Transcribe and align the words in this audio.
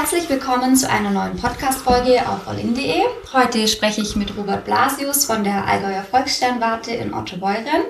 Herzlich 0.00 0.30
willkommen 0.30 0.76
zu 0.76 0.88
einer 0.88 1.10
neuen 1.10 1.36
Podcast-Folge 1.36 2.20
auf 2.28 2.46
allin.de. 2.46 3.02
Heute 3.32 3.66
spreche 3.66 4.00
ich 4.00 4.14
mit 4.14 4.36
Robert 4.36 4.64
Blasius 4.64 5.24
von 5.24 5.42
der 5.42 5.66
Allgäuer 5.66 6.04
Volkssternwarte 6.04 6.92
in 6.92 7.12
Ottobeuren. 7.12 7.82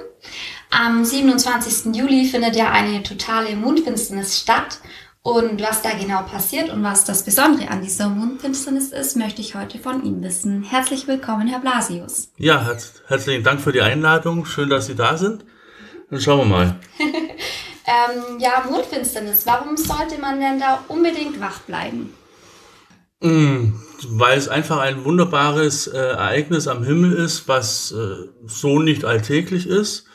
Am 0.70 1.04
27. 1.04 1.94
Juli 1.94 2.24
findet 2.24 2.56
ja 2.56 2.70
eine 2.70 3.02
totale 3.02 3.54
Mondfinsternis 3.56 4.40
statt. 4.40 4.78
Und 5.20 5.60
was 5.60 5.82
da 5.82 5.90
genau 5.90 6.22
passiert 6.22 6.70
und 6.70 6.82
was 6.82 7.04
das 7.04 7.24
Besondere 7.24 7.68
an 7.68 7.82
dieser 7.82 8.08
Mondfinsternis 8.08 8.88
ist, 8.88 9.14
möchte 9.18 9.42
ich 9.42 9.54
heute 9.54 9.78
von 9.78 10.02
Ihnen 10.02 10.22
wissen. 10.22 10.62
Herzlich 10.62 11.08
willkommen, 11.08 11.46
Herr 11.46 11.60
Blasius. 11.60 12.32
Ja, 12.38 12.64
herz 12.64 13.02
herzlichen 13.06 13.44
Dank 13.44 13.60
für 13.60 13.72
die 13.72 13.82
Einladung. 13.82 14.46
Schön, 14.46 14.70
dass 14.70 14.86
Sie 14.86 14.94
da 14.94 15.18
sind. 15.18 15.44
Dann 16.08 16.22
schauen 16.22 16.38
wir 16.38 16.56
mal. 16.56 16.80
ähm, 17.88 18.38
ja, 18.38 18.64
Mondfinsternis. 18.68 19.46
Warum 19.46 19.76
sollte 19.76 20.20
man 20.20 20.38
denn 20.38 20.60
da 20.60 20.84
unbedingt 20.88 21.40
wach 21.40 21.60
bleiben? 21.60 22.14
Mm, 23.20 23.72
weil 24.06 24.38
es 24.38 24.48
einfach 24.48 24.78
ein 24.78 25.04
wunderbares 25.04 25.88
äh, 25.88 25.98
Ereignis 25.98 26.68
am 26.68 26.84
Himmel 26.84 27.14
ist, 27.14 27.48
was 27.48 27.92
äh, 27.92 28.28
so 28.46 28.78
nicht 28.78 29.04
alltäglich 29.04 29.66
ist 29.66 30.08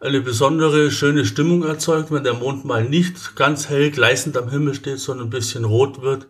eine 0.00 0.20
besondere, 0.20 0.90
schöne 0.90 1.24
Stimmung 1.24 1.64
erzeugt, 1.64 2.10
wenn 2.10 2.24
der 2.24 2.34
Mond 2.34 2.64
mal 2.64 2.84
nicht 2.84 3.36
ganz 3.36 3.68
hell 3.68 3.90
gleißend 3.90 4.36
am 4.36 4.50
Himmel 4.50 4.74
steht, 4.74 5.00
sondern 5.00 5.28
ein 5.28 5.30
bisschen 5.30 5.64
rot 5.64 6.02
wird. 6.02 6.28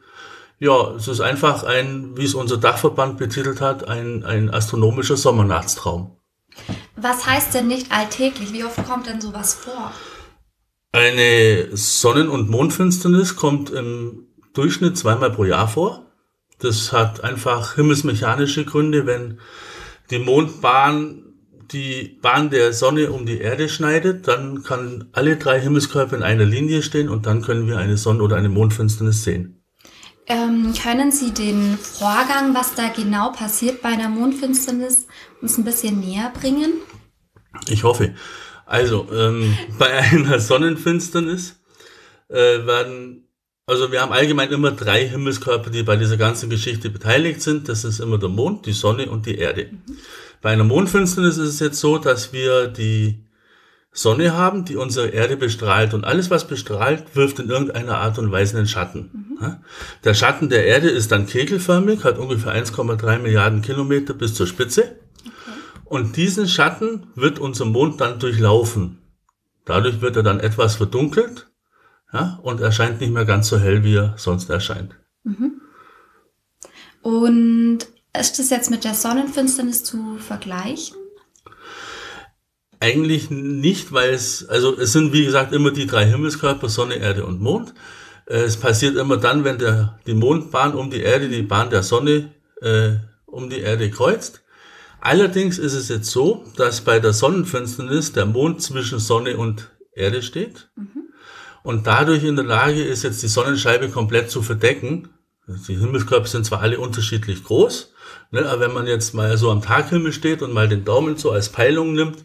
Ja, 0.59 0.93
es 0.93 1.09
ist 1.09 1.21
einfach 1.21 1.65
ein, 1.65 2.17
wie 2.17 2.25
es 2.25 2.35
unser 2.35 2.57
Dachverband 2.57 3.19
betitelt 3.19 3.61
hat, 3.61 3.89
ein, 3.89 4.25
ein 4.25 4.51
astronomischer 4.53 5.17
Sommernachtstraum. 5.17 6.17
Was 6.97 7.27
heißt 7.27 7.53
denn 7.55 7.67
nicht 7.67 7.93
alltäglich? 7.93 8.53
Wie 8.53 8.65
oft 8.65 8.83
kommt 8.87 9.07
denn 9.07 9.21
sowas 9.21 9.53
vor? 9.53 9.93
Eine 10.97 11.77
Sonnen- 11.77 12.31
und 12.31 12.49
Mondfinsternis 12.49 13.37
kommt 13.37 13.69
im 13.69 14.29
Durchschnitt 14.55 14.97
zweimal 14.97 15.31
pro 15.31 15.45
Jahr 15.45 15.69
vor. 15.69 16.07
Das 16.59 16.91
hat 16.91 17.23
einfach 17.23 17.75
himmelsmechanische 17.75 18.65
Gründe, 18.65 19.05
wenn 19.05 19.39
die 20.09 20.19
Mondbahn 20.19 21.23
die 21.71 22.19
Bahn 22.23 22.49
der 22.49 22.73
Sonne 22.73 23.13
um 23.13 23.27
die 23.27 23.41
Erde 23.41 23.69
schneidet, 23.69 24.27
dann 24.27 24.63
kann 24.63 25.11
alle 25.13 25.37
drei 25.37 25.61
Himmelskörper 25.61 26.17
in 26.17 26.23
einer 26.23 26.47
Linie 26.47 26.83
stehen 26.83 27.11
und 27.11 27.27
dann 27.27 27.43
können 27.43 27.67
wir 27.67 27.77
eine 27.77 27.99
Sonne- 27.99 28.23
oder 28.23 28.37
eine 28.37 28.49
Mondfinsternis 28.49 29.23
sehen. 29.23 29.63
Ähm, 30.27 30.73
können 30.83 31.13
Sie 31.13 31.35
den 31.35 31.77
Vorgang, 31.77 32.55
was 32.55 32.75
da 32.75 32.89
genau 32.89 33.33
passiert 33.33 33.83
bei 33.83 33.91
einer 33.91 34.09
Mondfinsternis, 34.09 35.09
uns 35.43 35.59
ein 35.59 35.65
bisschen 35.65 36.01
näher 36.01 36.33
bringen? 36.41 36.73
Ich 37.69 37.85
hoffe. 37.85 38.15
Also, 38.67 39.07
ähm, 39.13 39.57
bei 39.79 39.91
einer 39.91 40.41
Sonnenfinsternis 40.41 41.61
äh, 42.29 42.67
werden, 42.67 43.29
also 43.67 43.91
wir 43.91 44.03
haben 44.03 44.13
allgemein 44.13 44.51
immer 44.51 44.73
drei 44.73 45.09
Himmelskörper, 45.09 45.71
die 45.71 45.85
bei 45.85 45.97
dieser 45.97 46.17
ganzen 46.17 46.51
Geschichte 46.51 46.91
beteiligt 46.91 47.41
sind. 47.41 47.69
Das 47.69 47.85
ist 47.85 48.01
immer 48.01 48.19
der 48.19 48.29
Mond, 48.29 48.67
die 48.67 48.73
Sonne 48.73 49.09
und 49.09 49.27
die 49.27 49.39
Erde. 49.39 49.71
Mhm. 49.71 49.97
Bei 50.43 50.51
einer 50.51 50.65
Mondfinsternis 50.65 51.39
ist 51.39 51.49
es 51.49 51.61
jetzt 51.61 51.81
so, 51.81 51.99
dass 51.99 52.33
wir 52.33 52.67
die 52.69 53.25
Sonne 53.93 54.37
haben, 54.37 54.65
die 54.65 54.77
unsere 54.77 55.09
Erde 55.09 55.37
bestrahlt. 55.37 55.95
Und 55.95 56.05
alles, 56.05 56.31
was 56.31 56.47
bestrahlt, 56.47 57.05
wirft 57.15 57.39
in 57.39 57.49
irgendeiner 57.49 57.99
Art 57.99 58.19
und 58.19 58.31
Weise 58.31 58.59
einen 58.59 58.67
Schatten. 58.67 59.37
Mhm. 59.41 59.57
Der 60.05 60.15
Schatten 60.15 60.49
der 60.49 60.67
Erde 60.67 60.89
ist 60.91 61.11
dann 61.13 61.27
kegelförmig, 61.27 62.05
hat 62.05 62.19
ungefähr 62.19 62.53
1,3 62.53 63.19
Milliarden 63.21 63.63
Kilometer 63.63 64.13
bis 64.13 64.35
zur 64.35 64.47
Spitze. 64.47 64.97
Und 65.87 66.17
diesen 66.17 66.49
Schatten 66.49 67.07
wird 67.15 67.39
unser 67.39 67.65
Mond 67.65 68.01
dann 68.01 68.19
durchlaufen. 68.19 68.99
Dadurch 69.65 70.01
wird 70.01 70.17
er 70.17 70.23
dann 70.23 70.41
etwas 70.41 70.77
verdunkelt 70.77 71.49
ja, 72.13 72.39
und 72.43 72.61
erscheint 72.61 73.01
nicht 73.01 73.13
mehr 73.13 73.25
ganz 73.25 73.49
so 73.49 73.59
hell, 73.59 73.85
wie 73.85 73.97
er 73.97 74.15
sonst 74.17 74.51
erscheint. 74.51 74.97
Mhm. 75.23 75.61
Und 77.03 77.79
ist 78.19 78.39
das 78.39 78.51
jetzt 78.51 78.71
mit 78.71 78.85
der 78.85 78.95
Sonnenfinsternis 78.95 79.85
zu 79.85 80.19
vergleichen? 80.19 80.97
Eigentlich 82.81 83.31
nicht, 83.31 83.93
weil 83.93 84.11
es, 84.11 84.47
also 84.49 84.77
es 84.77 84.93
sind 84.93 85.13
wie 85.13 85.25
gesagt 85.25 85.53
immer 85.53 85.71
die 85.71 85.87
drei 85.87 86.07
Himmelskörper, 86.07 86.69
Sonne, 86.69 86.97
Erde 86.97 87.25
und 87.25 87.41
Mond. 87.41 87.75
Äh, 88.27 88.41
es 88.41 88.57
passiert 88.57 88.97
immer 88.97 89.19
dann, 89.19 89.45
wenn 89.45 89.59
der, 89.59 89.99
die 90.07 90.15
Mondbahn 90.15 90.75
um 90.75 90.91
die 90.91 91.01
Erde, 91.01 91.29
die 91.29 91.43
Bahn 91.43 91.71
der 91.71 91.83
Sonne 91.83 92.35
äh, 92.61 92.95
um 93.25 93.49
die 93.49 93.61
Erde 93.61 93.89
kreuzt. 93.91 94.43
Allerdings 95.07 95.59
ist 95.59 95.75
es 95.75 95.89
jetzt 95.89 96.11
so, 96.11 96.45
dass 96.57 96.81
bei 96.81 96.99
der 96.99 97.13
Sonnenfinsternis 97.13 98.11
der 98.11 98.27
Mond 98.27 98.61
zwischen 98.61 98.99
Sonne 98.99 99.37
und 99.37 99.71
Erde 99.93 100.21
steht 100.21 100.69
mhm. 100.75 101.05
und 101.63 101.87
dadurch 101.87 102.25
in 102.25 102.35
der 102.35 102.45
Lage 102.45 102.83
ist, 102.83 103.05
jetzt 103.05 103.23
die 103.23 103.29
Sonnenscheibe 103.29 103.89
komplett 103.89 104.33
zu 104.33 104.43
verdecken. 104.43 105.09
Die 105.47 105.77
Himmelskörper 105.77 106.27
sind 106.27 106.45
zwar 106.45 106.61
alle 106.61 106.81
unterschiedlich 106.81 107.45
groß, 107.45 107.93
Ne, 108.33 108.45
aber 108.49 108.63
wenn 108.63 108.73
man 108.73 108.89
jetzt 108.89 109.15
mal 109.15 109.39
so 109.39 109.53
am 109.53 109.63
Taghimmel 109.63 110.13
steht 110.13 110.43
und 110.43 110.53
mal 110.53 110.69
den 110.69 110.85
Daumen 110.85 111.17
so 111.17 111.31
als 111.31 111.51
Peilung 111.51 111.95
nimmt, 111.95 112.25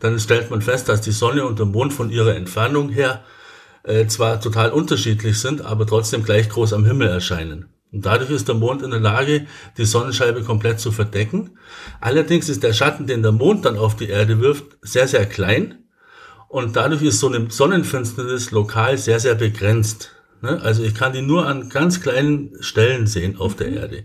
dann 0.00 0.18
stellt 0.18 0.50
man 0.50 0.62
fest, 0.62 0.88
dass 0.88 1.02
die 1.02 1.12
Sonne 1.12 1.44
und 1.44 1.58
der 1.58 1.66
Mond 1.66 1.92
von 1.92 2.08
ihrer 2.08 2.34
Entfernung 2.34 2.88
her 2.88 3.22
äh, 3.82 4.06
zwar 4.06 4.40
total 4.40 4.70
unterschiedlich 4.70 5.38
sind, 5.38 5.60
aber 5.60 5.86
trotzdem 5.86 6.24
gleich 6.24 6.48
groß 6.48 6.72
am 6.72 6.86
Himmel 6.86 7.08
erscheinen. 7.08 7.71
Und 7.92 8.06
dadurch 8.06 8.30
ist 8.30 8.48
der 8.48 8.54
Mond 8.54 8.82
in 8.82 8.90
der 8.90 9.00
Lage, 9.00 9.46
die 9.76 9.84
Sonnenscheibe 9.84 10.42
komplett 10.42 10.80
zu 10.80 10.92
verdecken. 10.92 11.50
Allerdings 12.00 12.48
ist 12.48 12.62
der 12.62 12.72
Schatten, 12.72 13.06
den 13.06 13.22
der 13.22 13.32
Mond 13.32 13.66
dann 13.66 13.76
auf 13.76 13.96
die 13.96 14.08
Erde 14.08 14.40
wirft, 14.40 14.64
sehr, 14.80 15.06
sehr 15.06 15.26
klein. 15.26 15.84
Und 16.48 16.76
dadurch 16.76 17.02
ist 17.02 17.20
so 17.20 17.28
eine 17.28 17.50
Sonnenfinsternis 17.50 18.50
lokal 18.50 18.96
sehr, 18.96 19.20
sehr 19.20 19.34
begrenzt. 19.34 20.10
Ne? 20.40 20.60
Also 20.62 20.82
ich 20.82 20.94
kann 20.94 21.12
die 21.12 21.22
nur 21.22 21.46
an 21.46 21.68
ganz 21.68 22.00
kleinen 22.00 22.52
Stellen 22.60 23.06
sehen 23.06 23.36
auf 23.38 23.56
der 23.56 23.68
Erde. 23.68 24.04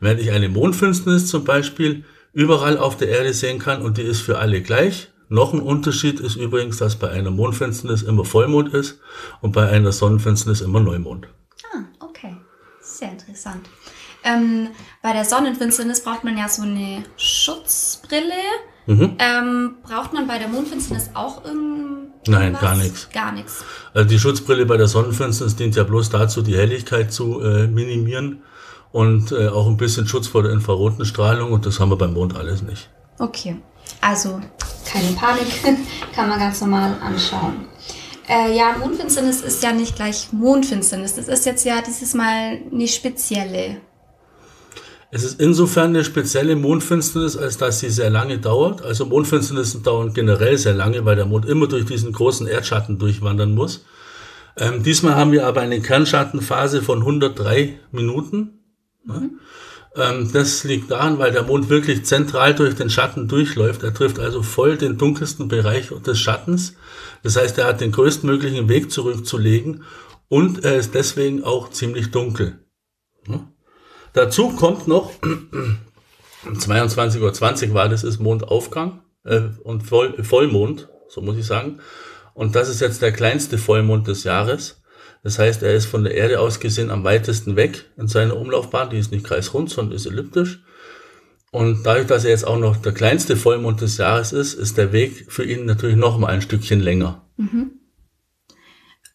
Während 0.00 0.20
ich 0.20 0.32
eine 0.32 0.48
Mondfinsternis 0.48 1.26
zum 1.26 1.44
Beispiel 1.44 2.04
überall 2.32 2.78
auf 2.78 2.96
der 2.96 3.08
Erde 3.08 3.32
sehen 3.32 3.58
kann 3.58 3.82
und 3.82 3.98
die 3.98 4.02
ist 4.02 4.20
für 4.20 4.38
alle 4.38 4.60
gleich. 4.60 5.08
Noch 5.28 5.52
ein 5.52 5.60
Unterschied 5.60 6.18
ist 6.18 6.36
übrigens, 6.36 6.78
dass 6.78 6.96
bei 6.96 7.10
einer 7.10 7.30
Mondfinsternis 7.30 8.02
immer 8.02 8.24
Vollmond 8.24 8.74
ist 8.74 8.98
und 9.40 9.52
bei 9.52 9.68
einer 9.68 9.92
Sonnenfinsternis 9.92 10.60
immer 10.60 10.80
Neumond. 10.80 11.28
Interessant. 13.40 13.68
Ähm, 14.22 14.68
bei 15.02 15.14
der 15.14 15.24
Sonnenfinsternis 15.24 16.02
braucht 16.02 16.24
man 16.24 16.36
ja 16.36 16.48
so 16.48 16.62
eine 16.62 17.04
Schutzbrille. 17.16 18.34
Mhm. 18.86 19.16
Ähm, 19.18 19.76
braucht 19.82 20.12
man 20.12 20.26
bei 20.26 20.38
der 20.38 20.48
Mondfinsternis 20.48 21.10
auch 21.14 21.44
irgendwas? 21.44 22.10
Nein, 22.26 22.56
gar 22.60 22.74
nichts. 22.74 23.08
Gar 23.10 23.32
nichts. 23.32 23.64
Also 23.94 24.08
die 24.08 24.18
Schutzbrille 24.18 24.66
bei 24.66 24.76
der 24.76 24.88
Sonnenfinsternis 24.88 25.56
dient 25.56 25.74
ja 25.74 25.84
bloß 25.84 26.10
dazu, 26.10 26.42
die 26.42 26.54
Helligkeit 26.54 27.12
zu 27.12 27.40
äh, 27.40 27.66
minimieren 27.66 28.42
und 28.92 29.32
äh, 29.32 29.48
auch 29.48 29.66
ein 29.66 29.78
bisschen 29.78 30.06
Schutz 30.06 30.26
vor 30.26 30.42
der 30.42 30.52
infraroten 30.52 31.06
Strahlung 31.06 31.52
und 31.52 31.64
das 31.64 31.80
haben 31.80 31.90
wir 31.90 31.96
beim 31.96 32.12
Mond 32.12 32.36
alles 32.36 32.60
nicht. 32.60 32.90
Okay, 33.18 33.56
also 34.02 34.38
keine 34.84 35.12
Panik, 35.12 35.46
kann 36.14 36.28
man 36.28 36.38
ganz 36.38 36.60
normal 36.60 36.94
anschauen. 37.00 37.64
Äh, 38.30 38.56
ja, 38.56 38.76
Mondfinsternis 38.78 39.40
ist 39.40 39.60
ja 39.60 39.72
nicht 39.72 39.96
gleich 39.96 40.28
Mondfinsternis. 40.30 41.16
Das 41.16 41.26
ist 41.26 41.46
jetzt 41.46 41.64
ja 41.64 41.82
dieses 41.84 42.14
Mal 42.14 42.60
eine 42.70 42.86
spezielle. 42.86 43.78
Es 45.10 45.24
ist 45.24 45.40
insofern 45.40 45.88
eine 45.88 46.04
spezielle 46.04 46.54
Mondfinsternis, 46.54 47.36
als 47.36 47.58
dass 47.58 47.80
sie 47.80 47.90
sehr 47.90 48.10
lange 48.10 48.38
dauert. 48.38 48.82
Also 48.82 49.06
Mondfinsternissen 49.06 49.82
dauern 49.82 50.14
generell 50.14 50.56
sehr 50.58 50.74
lange, 50.74 51.04
weil 51.04 51.16
der 51.16 51.26
Mond 51.26 51.44
immer 51.44 51.66
durch 51.66 51.86
diesen 51.86 52.12
großen 52.12 52.46
Erdschatten 52.46 53.00
durchwandern 53.00 53.52
muss. 53.52 53.84
Ähm, 54.56 54.84
diesmal 54.84 55.16
haben 55.16 55.32
wir 55.32 55.44
aber 55.44 55.62
eine 55.62 55.80
Kernschattenphase 55.80 56.82
von 56.82 57.00
103 57.00 57.80
Minuten. 57.90 58.60
Mhm. 59.02 59.12
Ähm, 59.12 59.40
das 59.94 60.62
liegt 60.64 60.90
daran, 60.90 61.18
weil 61.18 61.32
der 61.32 61.42
Mond 61.42 61.68
wirklich 61.68 62.04
zentral 62.04 62.54
durch 62.54 62.76
den 62.76 62.90
Schatten 62.90 63.26
durchläuft. 63.26 63.82
Er 63.82 63.92
trifft 63.92 64.20
also 64.20 64.42
voll 64.42 64.76
den 64.76 64.98
dunkelsten 64.98 65.48
Bereich 65.48 65.88
des 66.06 66.18
Schattens. 66.18 66.74
Das 67.22 67.36
heißt, 67.36 67.58
er 67.58 67.66
hat 67.66 67.80
den 67.80 67.90
größtmöglichen 67.90 68.68
Weg 68.68 68.92
zurückzulegen 68.92 69.82
und 70.28 70.64
er 70.64 70.76
ist 70.76 70.94
deswegen 70.94 71.42
auch 71.42 71.70
ziemlich 71.70 72.12
dunkel. 72.12 72.64
Hm? 73.26 73.48
Dazu 74.12 74.50
kommt 74.50 74.86
noch, 74.86 75.12
um 75.22 75.78
22.20 76.54 77.68
Uhr 77.68 77.74
war 77.74 77.88
das, 77.88 78.04
ist 78.04 78.20
Mondaufgang 78.20 79.02
äh, 79.24 79.48
und 79.64 79.82
Voll, 79.82 80.22
Vollmond, 80.22 80.88
so 81.08 81.20
muss 81.20 81.36
ich 81.36 81.46
sagen. 81.46 81.80
Und 82.32 82.54
das 82.54 82.68
ist 82.68 82.80
jetzt 82.80 83.02
der 83.02 83.12
kleinste 83.12 83.58
Vollmond 83.58 84.06
des 84.06 84.24
Jahres. 84.24 84.79
Das 85.22 85.38
heißt, 85.38 85.62
er 85.62 85.74
ist 85.74 85.86
von 85.86 86.04
der 86.04 86.14
Erde 86.14 86.40
aus 86.40 86.60
gesehen 86.60 86.90
am 86.90 87.04
weitesten 87.04 87.56
weg 87.56 87.84
in 87.96 88.08
seiner 88.08 88.36
Umlaufbahn. 88.36 88.90
Die 88.90 88.98
ist 88.98 89.12
nicht 89.12 89.24
kreisrund, 89.24 89.70
sondern 89.70 89.96
ist 89.96 90.06
elliptisch. 90.06 90.62
Und 91.52 91.82
dadurch, 91.84 92.06
dass 92.06 92.24
er 92.24 92.30
jetzt 92.30 92.46
auch 92.46 92.58
noch 92.58 92.76
der 92.76 92.92
kleinste 92.92 93.36
Vollmond 93.36 93.80
des 93.80 93.98
Jahres 93.98 94.32
ist, 94.32 94.54
ist 94.54 94.78
der 94.78 94.92
Weg 94.92 95.26
für 95.30 95.44
ihn 95.44 95.66
natürlich 95.66 95.96
noch 95.96 96.16
mal 96.18 96.28
ein 96.28 96.42
Stückchen 96.42 96.80
länger. 96.80 97.22
Mhm. 97.36 97.72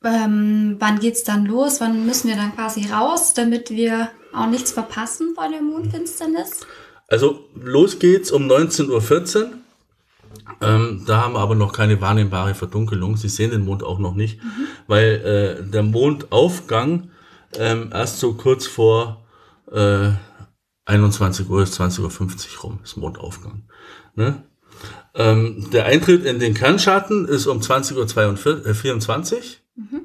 Ähm, 0.04 0.76
wann 0.80 1.00
geht's 1.00 1.24
dann 1.24 1.46
los? 1.46 1.82
Wann 1.82 2.06
müssen 2.06 2.28
wir 2.28 2.36
dann 2.36 2.54
quasi 2.54 2.88
raus, 2.92 3.34
damit 3.34 3.72
wir 3.72 4.10
auch 4.34 4.48
nichts 4.48 4.72
verpassen 4.72 5.34
vor 5.34 5.50
der 5.50 5.62
Mondfinsternis? 5.62 6.60
Also 7.08 7.50
los 7.56 8.00
geht's 8.00 8.32
um 8.32 8.48
19.14 8.48 8.90
Uhr. 9.38 9.50
Ähm, 10.62 11.04
da 11.06 11.22
haben 11.22 11.34
wir 11.34 11.40
aber 11.40 11.56
noch 11.56 11.74
keine 11.74 12.00
wahrnehmbare 12.02 12.56
Verdunkelung. 12.56 13.18
Sie 13.18 13.30
sehen 13.30 13.52
den 13.52 13.66
Mond 13.66 13.84
auch 13.84 14.00
noch 14.00 14.14
nicht, 14.14 14.44
mhm. 14.44 14.68
weil 14.88 15.60
äh, 15.66 15.70
der 15.70 15.84
Mondaufgang 15.84 17.10
ähm, 17.58 17.90
erst 17.92 18.20
so 18.20 18.34
kurz 18.34 18.68
vor 18.68 19.26
äh, 19.72 20.12
21 20.86 21.50
Uhr, 21.50 21.64
ist 21.64 21.80
20.50 21.80 22.02
Uhr 22.02 22.62
rum, 22.62 22.80
ist 22.84 22.98
Mondaufgang. 22.98 23.64
Ne? 24.16 24.44
Ähm, 25.16 25.70
der 25.72 25.86
Eintritt 25.86 26.26
in 26.26 26.40
den 26.40 26.54
Kernschatten 26.54 27.26
ist 27.28 27.48
um 27.48 27.60
20.24 27.60 29.34
Uhr. 29.34 29.42
Mhm. 29.76 30.02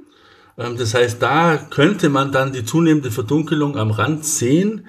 Ähm, 0.56 0.76
das 0.78 0.94
heißt, 0.94 1.20
da 1.20 1.56
könnte 1.56 2.08
man 2.08 2.32
dann 2.32 2.52
die 2.52 2.64
zunehmende 2.64 3.10
Verdunkelung 3.10 3.76
am 3.76 3.90
Rand 3.90 4.24
sehen. 4.24 4.86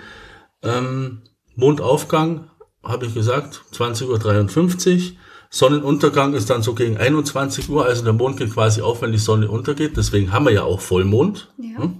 Ähm, 0.63 1.23
Mondaufgang, 1.55 2.49
habe 2.83 3.05
ich 3.05 3.13
gesagt, 3.13 3.61
20.53 3.73 5.11
Uhr. 5.11 5.17
Sonnenuntergang 5.53 6.33
ist 6.33 6.49
dann 6.49 6.63
so 6.63 6.73
gegen 6.73 6.97
21 6.97 7.69
Uhr, 7.69 7.85
also 7.85 8.05
der 8.05 8.13
Mond 8.13 8.37
geht 8.37 8.53
quasi 8.53 8.81
auf, 8.81 9.01
wenn 9.01 9.11
die 9.11 9.17
Sonne 9.17 9.51
untergeht. 9.51 9.97
Deswegen 9.97 10.31
haben 10.31 10.45
wir 10.45 10.53
ja 10.53 10.63
auch 10.63 10.79
Vollmond. 10.79 11.51
Ja. 11.57 11.83
Hm? 11.83 11.99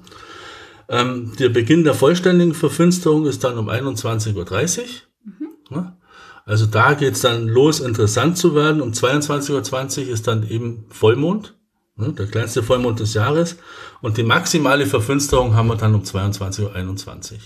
Ähm, 0.88 1.34
der 1.38 1.50
Beginn 1.50 1.84
der 1.84 1.94
vollständigen 1.94 2.54
Verfinsterung 2.54 3.26
ist 3.26 3.44
dann 3.44 3.58
um 3.58 3.70
21.30 3.70 4.36
Uhr. 4.36 4.86
Mhm. 5.26 5.48
Ja? 5.70 5.98
Also 6.46 6.66
da 6.66 6.94
geht's 6.94 7.22
dann 7.22 7.50
los, 7.50 7.82
interessant 7.82 8.38
zu 8.38 8.56
werden. 8.56 8.82
Um 8.82 8.92
22.20 8.92 10.06
Uhr 10.06 10.14
ist 10.14 10.28
dann 10.28 10.48
eben 10.48 10.86
Vollmond, 10.90 11.54
ne, 11.98 12.14
der 12.14 12.28
kleinste 12.28 12.64
Vollmond 12.64 13.02
des 13.02 13.14
Jahres. 13.14 13.58
Und 14.02 14.16
die 14.16 14.24
maximale 14.24 14.86
Verfinsterung 14.86 15.56
haben 15.56 15.68
wir 15.68 15.76
dann 15.76 15.94
um 15.94 16.04
22.21 16.04 17.34
Uhr. 17.34 17.40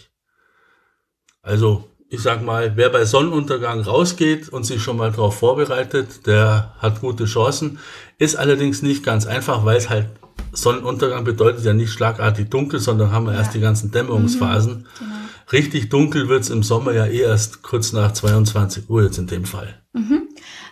Also 1.42 1.88
ich 2.10 2.22
sag 2.22 2.44
mal, 2.44 2.74
wer 2.76 2.90
bei 2.90 3.06
Sonnenuntergang 3.06 3.82
rausgeht 3.82 4.50
und 4.50 4.64
sich 4.66 4.82
schon 4.82 4.98
mal 4.98 5.12
darauf 5.12 5.40
vorbereitet, 5.40 6.28
der 6.28 6.74
hat 6.80 7.02
gute 7.02 7.26
Chancen. 7.26 7.80
Ist 8.18 8.36
allerdings 8.36 8.82
nicht 8.82 9.04
ganz 9.04 9.26
einfach, 9.26 9.66
weil 9.66 9.78
es 9.78 9.90
halt 9.90 10.08
Sonnenuntergang 10.54 11.24
bedeutet 11.24 11.66
ja 11.66 11.74
nicht 11.74 11.92
schlagartig 11.92 12.50
dunkel, 12.50 12.80
sondern 12.80 13.12
haben 13.12 13.26
wir 13.26 13.34
ja. 13.34 13.40
erst 13.40 13.54
die 13.54 13.60
ganzen 13.60 13.92
Dämmerungsphasen. 13.92 14.74
Mhm, 14.74 14.86
genau. 15.00 15.16
Richtig 15.52 15.90
dunkel 15.90 16.28
wird's 16.30 16.50
im 16.50 16.64
Sommer 16.64 16.94
ja 16.94 17.06
eh 17.06 17.22
erst 17.22 17.62
kurz 17.62 17.94
nach 17.94 18.14
22 18.14 18.90
Uhr 18.90 19.04
jetzt 19.04 19.18
in 19.18 19.28
dem 19.28 19.46
Fall. 19.46 19.82
Mhm. 19.94 20.30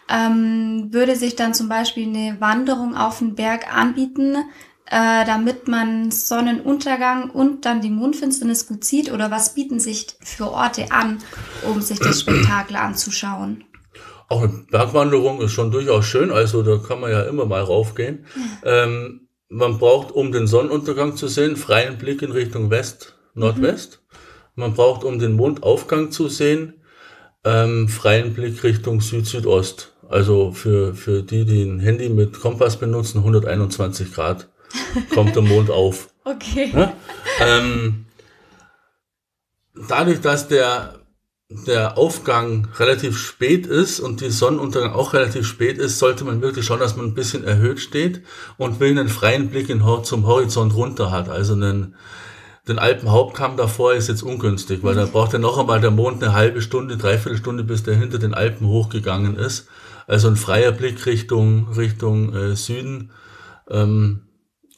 Ähm, 0.09 0.89
würde 0.91 1.15
sich 1.15 1.35
dann 1.35 1.53
zum 1.53 1.69
Beispiel 1.69 2.07
eine 2.07 2.39
Wanderung 2.39 2.95
auf 2.95 3.19
den 3.19 3.35
Berg 3.35 3.73
anbieten, 3.73 4.35
äh, 4.93 5.25
damit 5.25 5.67
man 5.67 6.11
Sonnenuntergang 6.11 7.31
und 7.31 7.65
dann 7.65 7.81
die 7.81 7.89
Mondfinsternis 7.89 8.67
gut 8.67 8.83
sieht? 8.83 9.11
Oder 9.11 9.31
was 9.31 9.55
bieten 9.55 9.79
sich 9.79 10.07
für 10.21 10.51
Orte 10.51 10.91
an, 10.91 11.17
um 11.63 11.81
sich 11.81 11.97
das 11.97 12.21
Spektakel 12.21 12.75
anzuschauen? 12.75 13.63
Auch 14.29 14.43
eine 14.43 14.65
Bergwanderung 14.69 15.41
ist 15.41 15.51
schon 15.51 15.71
durchaus 15.71 16.05
schön, 16.05 16.31
also 16.31 16.61
da 16.61 16.77
kann 16.77 16.99
man 16.99 17.11
ja 17.11 17.23
immer 17.23 17.45
mal 17.45 17.61
raufgehen. 17.61 18.25
Ja. 18.63 18.83
Ähm, 18.83 19.27
man 19.49 19.79
braucht, 19.79 20.11
um 20.11 20.31
den 20.31 20.45
Sonnenuntergang 20.45 21.15
zu 21.15 21.27
sehen, 21.27 21.55
freien 21.55 21.97
Blick 21.97 22.21
in 22.21 22.31
Richtung 22.31 22.69
West, 22.69 23.15
Nordwest. 23.33 23.99
Mhm. 24.01 24.61
Man 24.61 24.73
braucht, 24.75 25.03
um 25.03 25.17
den 25.17 25.33
Mondaufgang 25.33 26.11
zu 26.11 26.27
sehen, 26.29 26.75
ähm, 27.43 27.89
freien 27.89 28.33
Blick 28.33 28.63
Richtung 28.63 29.01
Süd-Südost. 29.01 29.95
Also 30.07 30.51
für, 30.51 30.93
für 30.93 31.23
die, 31.23 31.45
die 31.45 31.63
ein 31.63 31.79
Handy 31.79 32.09
mit 32.09 32.39
Kompass 32.39 32.77
benutzen, 32.77 33.19
121 33.19 34.13
Grad 34.13 34.49
kommt 35.13 35.35
der 35.35 35.43
Mond 35.43 35.69
auf. 35.69 36.09
Okay. 36.23 36.71
Ja? 36.73 36.93
Ähm, 37.39 38.05
dadurch, 39.87 40.21
dass 40.21 40.47
der, 40.47 40.99
der 41.49 41.97
Aufgang 41.97 42.67
relativ 42.77 43.17
spät 43.17 43.67
ist 43.67 43.99
und 43.99 44.21
die 44.21 44.29
Sonnenuntergang 44.29 44.93
auch 44.93 45.13
relativ 45.13 45.47
spät 45.47 45.77
ist, 45.77 45.99
sollte 45.99 46.23
man 46.23 46.41
wirklich 46.41 46.65
schauen, 46.65 46.79
dass 46.79 46.95
man 46.95 47.07
ein 47.07 47.13
bisschen 47.13 47.43
erhöht 47.43 47.79
steht 47.79 48.21
und 48.57 48.79
will 48.79 48.91
einen 48.91 49.09
freien 49.09 49.49
Blick 49.49 49.69
in, 49.69 49.83
zum 50.03 50.25
Horizont 50.25 50.75
runter 50.75 51.11
hat. 51.11 51.29
Also 51.29 51.53
einen, 51.53 51.95
den 52.67 52.79
Alpenhauptkamm 52.79 53.57
davor 53.57 53.93
ist 53.93 54.07
jetzt 54.07 54.23
ungünstig, 54.23 54.83
weil 54.83 54.95
da 54.95 55.05
braucht 55.05 55.33
ja 55.33 55.39
noch 55.39 55.57
einmal 55.57 55.81
der 55.81 55.91
Mond 55.91 56.23
eine 56.23 56.33
halbe 56.33 56.61
Stunde, 56.61 56.97
dreiviertel 56.97 57.37
Stunde, 57.37 57.63
bis 57.63 57.83
der 57.83 57.95
hinter 57.95 58.19
den 58.19 58.33
Alpen 58.33 58.67
hochgegangen 58.67 59.35
ist. 59.35 59.67
Also 60.07 60.27
ein 60.27 60.35
freier 60.35 60.71
Blick 60.71 61.05
Richtung, 61.05 61.69
Richtung 61.73 62.33
äh, 62.33 62.55
Süden, 62.55 63.11
ähm, 63.69 64.22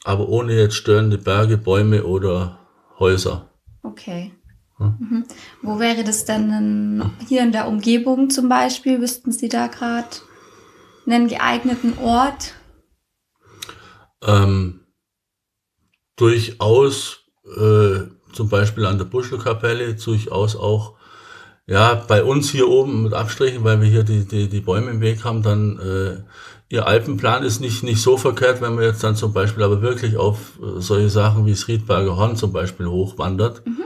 aber 0.06 0.28
ohne 0.28 0.54
jetzt 0.54 0.76
störende 0.76 1.18
Berge, 1.18 1.58
Bäume 1.58 2.04
oder 2.04 2.60
Häuser. 3.00 3.50
Okay. 3.82 4.32
Hm? 4.76 4.94
Mhm. 5.00 5.24
Wo 5.62 5.80
wäre 5.80 6.04
das 6.04 6.24
denn 6.24 7.10
hier 7.26 7.42
in 7.42 7.50
der 7.50 7.66
Umgebung 7.66 8.30
zum 8.30 8.48
Beispiel? 8.48 9.00
Wüssten 9.00 9.32
Sie 9.32 9.48
da 9.48 9.66
gerade 9.66 10.06
einen 11.06 11.26
geeigneten 11.26 11.98
Ort? 11.98 12.54
Ähm, 14.24 14.86
durchaus 16.14 17.24
äh, 17.56 18.02
zum 18.32 18.48
Beispiel 18.48 18.86
an 18.86 18.98
der 18.98 19.06
Buschelkapelle 19.06 19.94
durchaus 19.94 20.54
auch, 20.54 20.94
ja, 21.66 21.94
bei 21.94 22.22
uns 22.22 22.50
hier 22.50 22.68
oben 22.68 23.02
mit 23.02 23.12
Abstrichen, 23.12 23.64
weil 23.64 23.80
wir 23.80 23.88
hier 23.88 24.04
die, 24.04 24.24
die, 24.24 24.48
die 24.48 24.60
Bäume 24.60 24.92
im 24.92 25.00
Weg 25.00 25.24
haben, 25.24 25.42
dann 25.42 25.80
äh, 25.80 26.22
ihr 26.68 26.86
Alpenplan 26.86 27.42
ist 27.42 27.60
nicht, 27.60 27.82
nicht 27.82 28.02
so 28.02 28.16
verkehrt, 28.16 28.60
wenn 28.60 28.74
man 28.74 28.84
jetzt 28.84 29.04
dann 29.04 29.16
zum 29.16 29.32
Beispiel 29.32 29.62
aber 29.62 29.82
wirklich 29.82 30.16
auf 30.16 30.58
äh, 30.60 30.80
solche 30.80 31.10
Sachen 31.10 31.46
wie 31.46 31.52
das 31.52 31.68
Riedberger 31.68 32.16
Horn 32.16 32.36
zum 32.36 32.52
Beispiel 32.52 32.86
hochwandert. 32.86 33.66
Mhm. 33.66 33.84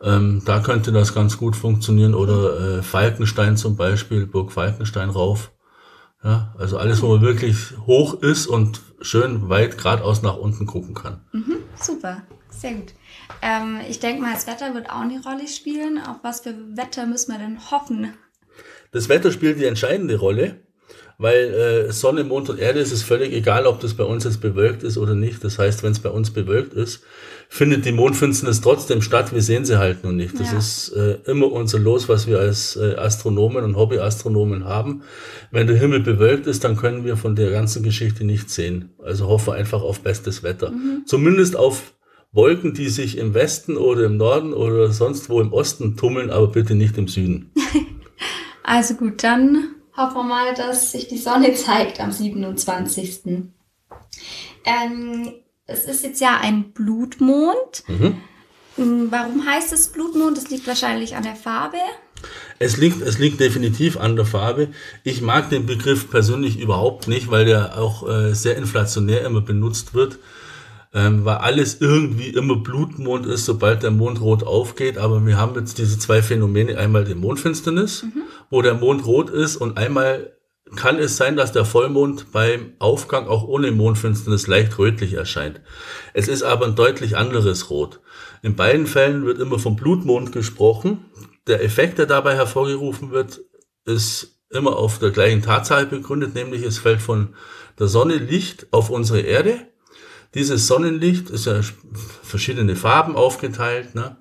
Ähm, 0.00 0.42
da 0.44 0.60
könnte 0.60 0.92
das 0.92 1.14
ganz 1.14 1.38
gut 1.38 1.56
funktionieren 1.56 2.14
oder 2.14 2.78
äh, 2.78 2.82
Falkenstein 2.82 3.56
zum 3.56 3.76
Beispiel, 3.76 4.26
Burg 4.26 4.52
Falkenstein 4.52 5.10
rauf. 5.10 5.52
Ja, 6.22 6.54
also 6.58 6.78
alles, 6.78 7.00
wo 7.02 7.08
man 7.08 7.22
wirklich 7.22 7.56
hoch 7.86 8.20
ist 8.22 8.46
und 8.46 8.80
schön 9.00 9.48
weit 9.48 9.78
geradeaus 9.78 10.22
nach 10.22 10.36
unten 10.36 10.66
gucken 10.66 10.94
kann. 10.94 11.20
Mhm, 11.32 11.58
super, 11.80 12.22
sehr 12.50 12.74
gut. 12.74 12.94
Ähm, 13.40 13.80
ich 13.88 14.00
denke 14.00 14.22
mal, 14.22 14.34
das 14.34 14.46
Wetter 14.46 14.74
wird 14.74 14.90
auch 14.90 15.00
eine 15.00 15.22
Rolle 15.22 15.46
spielen. 15.46 15.98
Auf 15.98 16.16
was 16.22 16.40
für 16.40 16.54
Wetter 16.76 17.06
müssen 17.06 17.32
wir 17.32 17.38
denn 17.38 17.70
hoffen? 17.70 18.14
Das 18.90 19.08
Wetter 19.08 19.30
spielt 19.30 19.60
die 19.60 19.66
entscheidende 19.66 20.18
Rolle, 20.18 20.66
weil 21.18 21.88
äh, 21.88 21.92
Sonne, 21.92 22.22
Mond 22.22 22.48
und 22.48 22.60
Erde 22.60 22.78
ist 22.78 22.92
es 22.92 23.02
völlig 23.02 23.32
egal, 23.32 23.66
ob 23.66 23.80
das 23.80 23.94
bei 23.94 24.04
uns 24.04 24.22
jetzt 24.22 24.40
bewölkt 24.40 24.84
ist 24.84 24.96
oder 24.96 25.16
nicht. 25.16 25.42
Das 25.42 25.58
heißt, 25.58 25.82
wenn 25.82 25.90
es 25.90 25.98
bei 25.98 26.10
uns 26.10 26.30
bewölkt 26.30 26.74
ist, 26.74 27.02
findet 27.48 27.84
die 27.84 27.92
Mondfinsternis 27.92 28.60
trotzdem 28.60 29.02
statt. 29.02 29.34
Wir 29.34 29.42
sehen 29.42 29.64
sie 29.64 29.78
halt 29.78 30.04
nur 30.04 30.12
nicht. 30.12 30.38
Das 30.38 30.52
ja. 30.52 30.58
ist 30.58 30.90
äh, 30.90 31.18
immer 31.24 31.50
unser 31.50 31.80
Los, 31.80 32.08
was 32.08 32.28
wir 32.28 32.38
als 32.38 32.76
äh, 32.76 32.94
Astronomen 32.94 33.64
und 33.64 33.76
Hobbyastronomen 33.76 34.64
haben. 34.64 35.02
Wenn 35.50 35.66
der 35.66 35.76
Himmel 35.76 36.00
bewölkt 36.00 36.46
ist, 36.46 36.62
dann 36.62 36.76
können 36.76 37.04
wir 37.04 37.16
von 37.16 37.34
der 37.34 37.50
ganzen 37.50 37.82
Geschichte 37.82 38.24
nichts 38.24 38.54
sehen. 38.54 38.94
Also 39.02 39.26
hoffe 39.26 39.52
einfach 39.52 39.82
auf 39.82 40.00
bestes 40.00 40.44
Wetter. 40.44 40.70
Mhm. 40.70 41.02
Zumindest 41.04 41.56
auf 41.56 41.94
Wolken, 42.30 42.74
die 42.74 42.90
sich 42.90 43.18
im 43.18 43.34
Westen 43.34 43.76
oder 43.76 44.04
im 44.04 44.18
Norden 44.18 44.52
oder 44.52 44.92
sonst 44.92 45.28
wo 45.30 45.40
im 45.40 45.52
Osten 45.52 45.96
tummeln, 45.96 46.30
aber 46.30 46.46
bitte 46.46 46.76
nicht 46.76 46.96
im 46.96 47.08
Süden. 47.08 47.50
also 48.62 48.94
gut, 48.94 49.24
dann 49.24 49.74
hoffen 49.98 50.16
wir 50.16 50.24
mal, 50.24 50.54
dass 50.54 50.92
sich 50.92 51.08
die 51.08 51.18
Sonne 51.18 51.52
zeigt 51.54 52.00
am 52.00 52.12
27. 52.12 53.22
Ähm, 54.64 55.32
es 55.66 55.84
ist 55.84 56.04
jetzt 56.04 56.20
ja 56.20 56.38
ein 56.40 56.72
Blutmond. 56.72 57.84
Mhm. 57.88 58.16
Hm, 58.76 59.08
warum 59.10 59.44
heißt 59.44 59.72
es 59.72 59.88
Blutmond? 59.88 60.36
Das 60.36 60.48
liegt 60.48 60.66
wahrscheinlich 60.66 61.16
an 61.16 61.24
der 61.24 61.36
Farbe. 61.36 61.78
Es 62.58 62.76
liegt, 62.76 63.02
es 63.02 63.18
liegt 63.18 63.40
definitiv 63.40 63.96
an 63.96 64.16
der 64.16 64.24
Farbe. 64.24 64.68
Ich 65.04 65.20
mag 65.20 65.50
den 65.50 65.66
Begriff 65.66 66.10
persönlich 66.10 66.58
überhaupt 66.58 67.06
nicht, 67.06 67.30
weil 67.30 67.44
der 67.44 67.78
auch 67.78 68.08
äh, 68.08 68.34
sehr 68.34 68.56
inflationär 68.56 69.24
immer 69.24 69.40
benutzt 69.40 69.94
wird 69.94 70.18
ähm, 70.94 71.24
weil 71.24 71.36
alles 71.36 71.80
irgendwie 71.80 72.28
immer 72.28 72.56
Blutmond 72.56 73.26
ist, 73.26 73.44
sobald 73.44 73.82
der 73.82 73.90
Mond 73.90 74.20
rot 74.20 74.42
aufgeht. 74.42 74.98
Aber 74.98 75.24
wir 75.26 75.36
haben 75.36 75.54
jetzt 75.56 75.78
diese 75.78 75.98
zwei 75.98 76.22
Phänomene, 76.22 76.78
einmal 76.78 77.04
die 77.04 77.14
Mondfinsternis, 77.14 78.04
mhm. 78.04 78.22
wo 78.50 78.62
der 78.62 78.74
Mond 78.74 79.06
rot 79.06 79.30
ist 79.30 79.56
und 79.56 79.76
einmal 79.76 80.32
kann 80.76 80.98
es 80.98 81.16
sein, 81.16 81.36
dass 81.36 81.52
der 81.52 81.64
Vollmond 81.64 82.32
beim 82.32 82.74
Aufgang 82.78 83.26
auch 83.26 83.44
ohne 83.44 83.70
Mondfinsternis 83.70 84.46
leicht 84.46 84.78
rötlich 84.78 85.14
erscheint. 85.14 85.60
Es 86.12 86.28
ist 86.28 86.42
aber 86.42 86.66
ein 86.66 86.74
deutlich 86.74 87.16
anderes 87.16 87.70
Rot. 87.70 88.00
In 88.42 88.54
beiden 88.54 88.86
Fällen 88.86 89.24
wird 89.24 89.38
immer 89.38 89.58
vom 89.58 89.76
Blutmond 89.76 90.32
gesprochen. 90.32 91.06
Der 91.46 91.64
Effekt, 91.64 91.98
der 91.98 92.06
dabei 92.06 92.34
hervorgerufen 92.34 93.10
wird, 93.10 93.40
ist 93.84 94.42
immer 94.50 94.76
auf 94.76 94.98
der 94.98 95.10
gleichen 95.10 95.42
Tatsache 95.42 95.86
begründet, 95.86 96.34
nämlich 96.34 96.62
es 96.62 96.78
fällt 96.78 97.00
von 97.00 97.34
der 97.78 97.88
Sonne 97.88 98.16
Licht 98.16 98.66
auf 98.70 98.90
unsere 98.90 99.20
Erde 99.20 99.66
dieses 100.34 100.66
Sonnenlicht 100.66 101.30
ist 101.30 101.46
ja 101.46 101.60
verschiedene 102.22 102.76
Farben 102.76 103.16
aufgeteilt, 103.16 103.94
ne? 103.94 104.16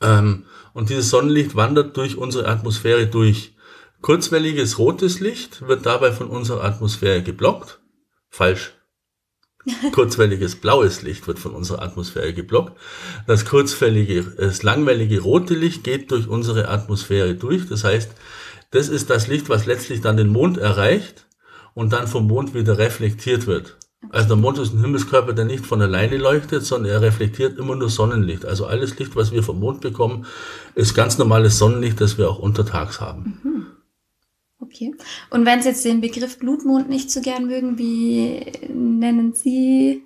Ähm, 0.00 0.46
und 0.72 0.88
dieses 0.88 1.10
Sonnenlicht 1.10 1.56
wandert 1.56 1.96
durch 1.96 2.16
unsere 2.16 2.48
Atmosphäre 2.48 3.06
durch. 3.06 3.54
Kurzwelliges 4.00 4.78
rotes 4.78 5.20
Licht 5.20 5.66
wird 5.66 5.86
dabei 5.86 6.12
von 6.12 6.28
unserer 6.28 6.64
Atmosphäre 6.64 7.22
geblockt. 7.22 7.80
Falsch. 8.30 8.74
Kurzwelliges 9.92 10.56
blaues 10.56 11.02
Licht 11.02 11.26
wird 11.26 11.38
von 11.38 11.54
unserer 11.54 11.82
Atmosphäre 11.82 12.34
geblockt. 12.34 12.78
Das 13.26 13.46
kurzwellige, 13.46 14.22
das 14.22 14.62
langwellige 14.62 15.20
rote 15.20 15.54
Licht 15.54 15.84
geht 15.84 16.10
durch 16.10 16.28
unsere 16.28 16.68
Atmosphäre 16.68 17.34
durch. 17.34 17.66
Das 17.68 17.84
heißt, 17.84 18.10
das 18.70 18.88
ist 18.88 19.08
das 19.08 19.26
Licht, 19.26 19.48
was 19.48 19.66
letztlich 19.66 20.00
dann 20.00 20.16
den 20.16 20.28
Mond 20.28 20.58
erreicht 20.58 21.26
und 21.72 21.92
dann 21.92 22.08
vom 22.08 22.26
Mond 22.26 22.54
wieder 22.54 22.76
reflektiert 22.76 23.46
wird. 23.46 23.78
Also 24.10 24.28
der 24.28 24.36
Mond 24.36 24.58
ist 24.58 24.74
ein 24.74 24.80
Himmelskörper, 24.80 25.32
der 25.32 25.44
nicht 25.44 25.66
von 25.66 25.80
alleine 25.82 26.16
leuchtet, 26.16 26.64
sondern 26.64 26.92
er 26.92 27.02
reflektiert 27.02 27.58
immer 27.58 27.76
nur 27.76 27.88
Sonnenlicht. 27.88 28.44
Also 28.44 28.66
alles 28.66 28.98
Licht, 28.98 29.16
was 29.16 29.32
wir 29.32 29.42
vom 29.42 29.60
Mond 29.60 29.80
bekommen, 29.80 30.26
ist 30.74 30.94
ganz 30.94 31.18
normales 31.18 31.58
Sonnenlicht, 31.58 32.00
das 32.00 32.18
wir 32.18 32.28
auch 32.28 32.38
untertags 32.38 33.00
haben. 33.00 33.40
Mhm. 33.42 33.66
Okay. 34.60 34.94
Und 35.30 35.44
wenn 35.44 35.62
Sie 35.62 35.68
jetzt 35.68 35.84
den 35.84 36.00
Begriff 36.00 36.38
Blutmond 36.38 36.88
nicht 36.88 37.10
so 37.10 37.20
gern 37.20 37.46
mögen, 37.46 37.76
wie 37.78 38.40
nennen 38.72 39.34
Sie 39.34 40.02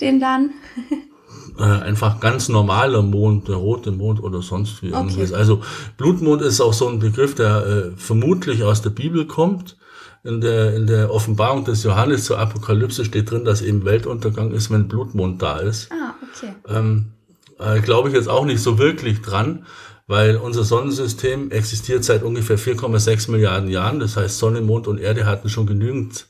den 0.00 0.20
dann? 0.20 0.50
Äh, 1.58 1.62
einfach 1.62 2.20
ganz 2.20 2.48
normaler 2.48 3.02
Mond, 3.02 3.48
der 3.48 3.56
rote 3.56 3.92
Mond 3.92 4.22
oder 4.22 4.40
sonst 4.40 4.82
wie 4.82 4.88
irgendwas. 4.88 5.30
Okay. 5.30 5.38
Also 5.38 5.62
Blutmond 5.96 6.42
ist 6.42 6.60
auch 6.60 6.72
so 6.72 6.88
ein 6.88 6.98
Begriff, 6.98 7.34
der 7.34 7.66
äh, 7.66 7.90
vermutlich 7.96 8.62
aus 8.62 8.82
der 8.82 8.90
Bibel 8.90 9.26
kommt. 9.26 9.76
In 10.22 10.40
der, 10.40 10.74
in 10.74 10.86
der 10.86 11.12
Offenbarung 11.12 11.64
des 11.64 11.82
Johannes 11.82 12.24
zur 12.24 12.38
Apokalypse 12.38 13.04
steht 13.06 13.30
drin, 13.30 13.44
dass 13.44 13.62
eben 13.62 13.84
Weltuntergang 13.86 14.52
ist, 14.52 14.70
wenn 14.70 14.86
Blutmond 14.86 15.40
da 15.40 15.58
ist. 15.58 15.90
Ah, 15.90 16.14
okay. 16.22 16.52
Ähm, 16.68 17.12
äh, 17.58 17.80
Glaube 17.80 18.08
ich 18.08 18.14
jetzt 18.14 18.28
auch 18.28 18.44
nicht 18.44 18.60
so 18.60 18.78
wirklich 18.78 19.22
dran, 19.22 19.64
weil 20.06 20.36
unser 20.36 20.64
Sonnensystem 20.64 21.50
existiert 21.50 22.04
seit 22.04 22.22
ungefähr 22.22 22.58
4,6 22.58 23.30
Milliarden 23.30 23.70
Jahren. 23.70 24.00
Das 24.00 24.16
heißt, 24.16 24.38
Sonne, 24.38 24.60
Mond 24.60 24.88
und 24.88 24.98
Erde 24.98 25.24
hatten 25.24 25.48
schon 25.48 25.66
genügend 25.66 26.26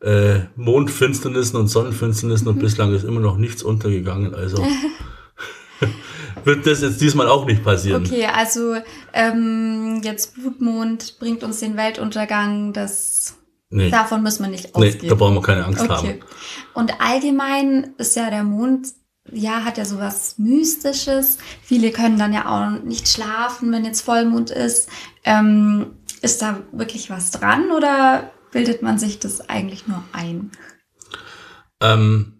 äh, 0.00 0.40
Mondfinsternissen 0.56 1.58
und 1.58 1.68
Sonnenfinsternissen 1.68 2.46
und 2.46 2.56
mhm. 2.56 2.60
bislang 2.60 2.94
ist 2.94 3.04
immer 3.04 3.20
noch 3.20 3.36
nichts 3.36 3.62
untergegangen. 3.62 4.34
Also 4.34 4.64
wird 6.44 6.66
das 6.66 6.82
jetzt 6.82 7.00
diesmal 7.00 7.28
auch 7.28 7.46
nicht 7.46 7.64
passieren. 7.64 8.04
Okay, 8.04 8.26
also 8.26 8.76
ähm, 9.12 10.00
jetzt 10.02 10.34
Blutmond 10.34 11.18
bringt 11.18 11.42
uns 11.42 11.60
den 11.60 11.76
Weltuntergang, 11.76 12.72
das 12.72 13.36
nee. 13.70 13.90
davon 13.90 14.22
müssen 14.22 14.44
wir 14.44 14.50
nicht 14.50 14.74
ausgehen. 14.74 14.98
Nee, 15.02 15.08
da 15.08 15.14
brauchen 15.14 15.34
wir 15.34 15.42
keine 15.42 15.64
Angst 15.64 15.82
okay. 15.82 15.92
haben. 15.92 16.20
Und 16.74 17.00
allgemein 17.00 17.94
ist 17.98 18.16
ja 18.16 18.30
der 18.30 18.44
Mond 18.44 18.88
ja, 19.32 19.64
hat 19.64 19.78
ja 19.78 19.84
sowas 19.84 20.34
Mystisches. 20.38 21.38
Viele 21.62 21.90
können 21.92 22.18
dann 22.18 22.32
ja 22.32 22.46
auch 22.46 22.82
nicht 22.84 23.08
schlafen, 23.08 23.72
wenn 23.72 23.84
jetzt 23.84 24.02
Vollmond 24.02 24.50
ist. 24.50 24.88
Ähm, 25.24 25.96
ist 26.20 26.42
da 26.42 26.60
wirklich 26.72 27.10
was 27.10 27.30
dran 27.30 27.70
oder 27.70 28.30
bildet 28.50 28.82
man 28.82 28.98
sich 28.98 29.18
das 29.18 29.48
eigentlich 29.48 29.86
nur 29.86 30.02
ein? 30.12 30.50
Ähm, 31.80 32.33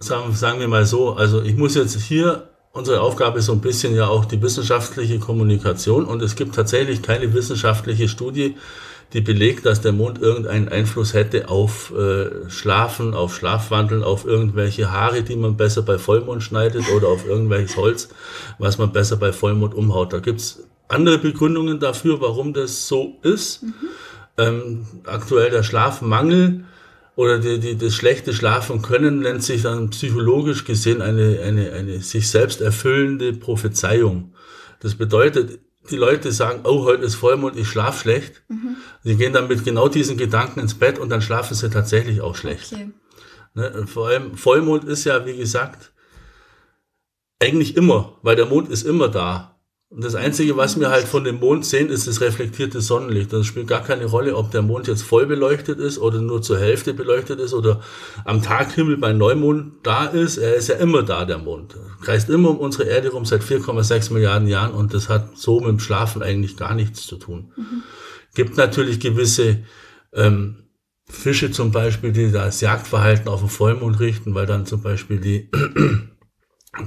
sagen, 0.00 0.34
sagen 0.34 0.60
wir 0.60 0.68
mal 0.68 0.86
so, 0.86 1.12
also 1.12 1.42
ich 1.42 1.56
muss 1.56 1.74
jetzt 1.74 2.00
hier, 2.00 2.48
unsere 2.72 3.00
Aufgabe 3.00 3.38
ist 3.38 3.46
so 3.46 3.52
ein 3.52 3.60
bisschen 3.60 3.94
ja 3.94 4.08
auch 4.08 4.24
die 4.24 4.40
wissenschaftliche 4.40 5.18
Kommunikation 5.18 6.06
und 6.06 6.22
es 6.22 6.36
gibt 6.36 6.54
tatsächlich 6.54 7.02
keine 7.02 7.34
wissenschaftliche 7.34 8.08
Studie, 8.08 8.56
die 9.12 9.20
belegt, 9.20 9.66
dass 9.66 9.80
der 9.80 9.92
Mond 9.92 10.20
irgendeinen 10.20 10.68
Einfluss 10.68 11.14
hätte 11.14 11.48
auf 11.48 11.92
äh, 11.92 12.48
Schlafen, 12.48 13.12
auf 13.12 13.34
Schlafwandeln, 13.34 14.02
auf 14.04 14.24
irgendwelche 14.24 14.90
Haare, 14.90 15.22
die 15.22 15.36
man 15.36 15.56
besser 15.56 15.82
bei 15.82 15.98
Vollmond 15.98 16.42
schneidet 16.42 16.84
oder 16.96 17.08
auf 17.08 17.26
irgendwelches 17.26 17.76
Holz, 17.76 18.08
was 18.58 18.78
man 18.78 18.92
besser 18.92 19.16
bei 19.16 19.32
Vollmond 19.32 19.74
umhaut. 19.74 20.12
Da 20.12 20.20
gibt's 20.20 20.62
andere 20.88 21.18
Begründungen 21.18 21.80
dafür, 21.80 22.20
warum 22.20 22.52
das 22.52 22.86
so 22.86 23.16
ist. 23.22 23.64
Mhm. 23.64 23.74
Ähm, 24.38 24.86
aktuell 25.04 25.50
der 25.50 25.64
Schlafmangel 25.64 26.64
oder 27.16 27.38
die, 27.38 27.58
die, 27.58 27.76
das 27.76 27.94
schlechte 27.94 28.32
Schlafen 28.32 28.82
können 28.82 29.20
nennt 29.20 29.42
sich 29.42 29.62
dann 29.62 29.90
psychologisch 29.90 30.64
gesehen 30.64 31.02
eine, 31.02 31.40
eine, 31.40 31.72
eine 31.72 32.00
sich 32.00 32.30
selbst 32.30 32.60
erfüllende 32.60 33.32
Prophezeiung. 33.32 34.34
Das 34.80 34.94
bedeutet, 34.94 35.60
die 35.90 35.96
Leute 35.96 36.32
sagen, 36.32 36.60
oh, 36.64 36.84
heute 36.84 37.04
ist 37.04 37.16
Vollmond, 37.16 37.56
ich 37.56 37.68
schlaf 37.68 38.00
schlecht. 38.00 38.42
Mhm. 38.48 38.76
Sie 39.02 39.16
gehen 39.16 39.32
dann 39.32 39.48
mit 39.48 39.64
genau 39.64 39.88
diesen 39.88 40.16
Gedanken 40.16 40.60
ins 40.60 40.74
Bett 40.74 40.98
und 40.98 41.08
dann 41.08 41.22
schlafen 41.22 41.54
sie 41.54 41.70
tatsächlich 41.70 42.20
auch 42.20 42.36
schlecht. 42.36 42.72
Okay. 42.72 42.90
Ne? 43.54 43.86
Vor 43.86 44.08
allem 44.08 44.36
Vollmond 44.36 44.84
ist 44.84 45.04
ja, 45.04 45.26
wie 45.26 45.36
gesagt, 45.36 45.92
eigentlich 47.40 47.76
immer, 47.76 48.18
weil 48.22 48.36
der 48.36 48.46
Mond 48.46 48.68
ist 48.68 48.84
immer 48.84 49.08
da. 49.08 49.49
Und 49.92 50.04
das 50.04 50.14
Einzige, 50.14 50.56
was 50.56 50.78
wir 50.78 50.88
halt 50.88 51.08
von 51.08 51.24
dem 51.24 51.40
Mond 51.40 51.66
sehen, 51.66 51.88
ist 51.88 52.06
das 52.06 52.20
reflektierte 52.20 52.80
Sonnenlicht. 52.80 53.32
Das 53.32 53.44
spielt 53.44 53.66
gar 53.66 53.82
keine 53.82 54.04
Rolle, 54.04 54.36
ob 54.36 54.52
der 54.52 54.62
Mond 54.62 54.86
jetzt 54.86 55.02
voll 55.02 55.26
beleuchtet 55.26 55.80
ist 55.80 55.98
oder 55.98 56.20
nur 56.20 56.42
zur 56.42 56.60
Hälfte 56.60 56.94
beleuchtet 56.94 57.40
ist 57.40 57.54
oder 57.54 57.80
am 58.24 58.40
Taghimmel 58.40 58.98
bei 58.98 59.12
Neumond 59.12 59.72
da 59.82 60.04
ist. 60.04 60.38
Er 60.38 60.54
ist 60.54 60.68
ja 60.68 60.76
immer 60.76 61.02
da, 61.02 61.24
der 61.24 61.38
Mond. 61.38 61.74
Er 61.74 62.04
kreist 62.04 62.30
immer 62.30 62.50
um 62.50 62.58
unsere 62.58 62.84
Erde 62.84 63.10
rum 63.10 63.24
seit 63.24 63.42
4,6 63.42 64.12
Milliarden 64.12 64.46
Jahren 64.46 64.74
und 64.74 64.94
das 64.94 65.08
hat 65.08 65.36
so 65.36 65.58
mit 65.58 65.70
dem 65.70 65.80
Schlafen 65.80 66.22
eigentlich 66.22 66.56
gar 66.56 66.76
nichts 66.76 67.04
zu 67.04 67.16
tun. 67.16 67.52
Mhm. 67.56 67.82
Gibt 68.36 68.56
natürlich 68.56 69.00
gewisse 69.00 69.64
ähm, 70.12 70.68
Fische 71.08 71.50
zum 71.50 71.72
Beispiel, 71.72 72.12
die 72.12 72.30
das 72.30 72.60
Jagdverhalten 72.60 73.26
auf 73.26 73.40
den 73.40 73.48
Vollmond 73.48 73.98
richten, 73.98 74.36
weil 74.36 74.46
dann 74.46 74.66
zum 74.66 74.82
Beispiel 74.82 75.18
die 75.18 75.50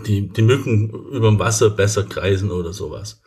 die, 0.06 0.30
die 0.30 0.42
Mücken 0.42 0.90
über 0.90 1.30
dem 1.30 1.40
Wasser 1.40 1.70
besser 1.70 2.04
kreisen 2.04 2.52
oder 2.52 2.74
sowas. 2.74 3.22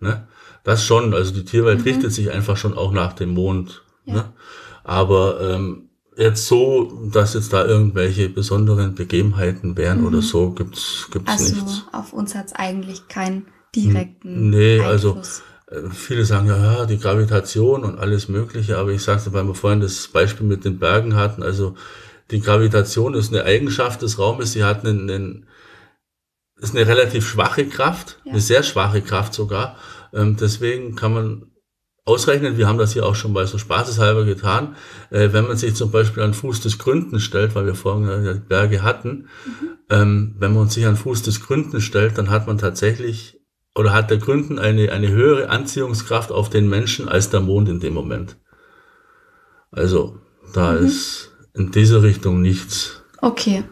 Ne? 0.00 0.28
Das 0.64 0.84
schon, 0.84 1.14
also 1.14 1.32
die 1.32 1.44
Tierwelt 1.44 1.80
mhm. 1.80 1.84
richtet 1.84 2.12
sich 2.12 2.30
einfach 2.30 2.56
schon 2.56 2.74
auch 2.74 2.92
nach 2.92 3.12
dem 3.12 3.30
Mond. 3.30 3.82
Ja. 4.04 4.14
Ne? 4.14 4.32
Aber 4.84 5.40
ähm, 5.40 5.88
jetzt 6.16 6.46
so, 6.46 7.08
dass 7.12 7.34
jetzt 7.34 7.52
da 7.52 7.64
irgendwelche 7.64 8.28
besonderen 8.28 8.94
Begebenheiten 8.94 9.76
wären 9.76 10.00
mhm. 10.00 10.06
oder 10.06 10.22
so, 10.22 10.50
gibt's 10.50 11.08
gibt's 11.10 11.30
also, 11.30 11.54
nichts. 11.54 11.62
Also 11.62 11.82
auf 11.92 12.12
uns 12.12 12.34
hat's 12.34 12.52
eigentlich 12.52 13.08
keinen 13.08 13.46
direkten 13.74 14.50
Nee, 14.50 14.80
also, 14.80 15.10
Einfluss. 15.10 15.42
also 15.66 15.90
viele 15.90 16.24
sagen 16.24 16.46
ja, 16.46 16.56
ja, 16.56 16.86
die 16.86 16.98
Gravitation 16.98 17.84
und 17.84 17.98
alles 17.98 18.28
Mögliche, 18.28 18.78
aber 18.78 18.90
ich 18.90 19.02
sagte, 19.02 19.32
weil 19.32 19.44
wir 19.44 19.54
vorhin 19.54 19.80
das 19.80 20.08
Beispiel 20.08 20.46
mit 20.46 20.64
den 20.64 20.78
Bergen 20.78 21.16
hatten, 21.16 21.42
also 21.42 21.74
die 22.30 22.40
Gravitation 22.40 23.14
ist 23.14 23.32
eine 23.32 23.44
Eigenschaft 23.44 24.02
des 24.02 24.18
Raumes, 24.18 24.52
sie 24.52 24.64
hat 24.64 24.84
einen, 24.84 25.10
einen 25.10 25.46
ist 26.58 26.74
eine 26.74 26.86
relativ 26.86 27.26
schwache 27.26 27.66
Kraft, 27.66 28.18
ja. 28.24 28.32
eine 28.32 28.40
sehr 28.40 28.62
schwache 28.62 29.02
Kraft 29.02 29.34
sogar. 29.34 29.76
Ähm, 30.12 30.36
deswegen 30.36 30.94
kann 30.96 31.12
man 31.12 31.50
ausrechnen, 32.04 32.56
wir 32.56 32.68
haben 32.68 32.78
das 32.78 32.92
hier 32.92 33.04
auch 33.04 33.16
schon 33.16 33.32
mal 33.32 33.46
so 33.46 33.58
spaßeshalber 33.58 34.24
getan, 34.24 34.76
äh, 35.10 35.32
wenn 35.32 35.46
man 35.46 35.56
sich 35.56 35.74
zum 35.74 35.90
Beispiel 35.90 36.22
an 36.22 36.34
Fuß 36.34 36.60
des 36.60 36.78
Gründen 36.78 37.20
stellt, 37.20 37.54
weil 37.54 37.66
wir 37.66 37.74
vorhin 37.74 38.42
Berge 38.48 38.82
hatten, 38.82 39.28
mhm. 39.44 39.68
ähm, 39.90 40.34
wenn 40.38 40.54
man 40.54 40.68
sich 40.68 40.86
an 40.86 40.96
Fuß 40.96 41.22
des 41.22 41.44
Gründen 41.44 41.80
stellt, 41.80 42.16
dann 42.16 42.30
hat 42.30 42.46
man 42.46 42.58
tatsächlich 42.58 43.40
oder 43.74 43.92
hat 43.92 44.10
der 44.10 44.18
Gründen 44.18 44.58
eine, 44.58 44.90
eine 44.92 45.08
höhere 45.08 45.50
Anziehungskraft 45.50 46.32
auf 46.32 46.48
den 46.48 46.68
Menschen 46.68 47.08
als 47.08 47.28
der 47.28 47.40
Mond 47.40 47.68
in 47.68 47.80
dem 47.80 47.92
Moment. 47.92 48.38
Also 49.70 50.18
da 50.54 50.72
mhm. 50.72 50.86
ist 50.86 51.32
in 51.54 51.72
dieser 51.72 52.02
Richtung 52.02 52.40
nichts. 52.40 53.02
Okay. 53.20 53.64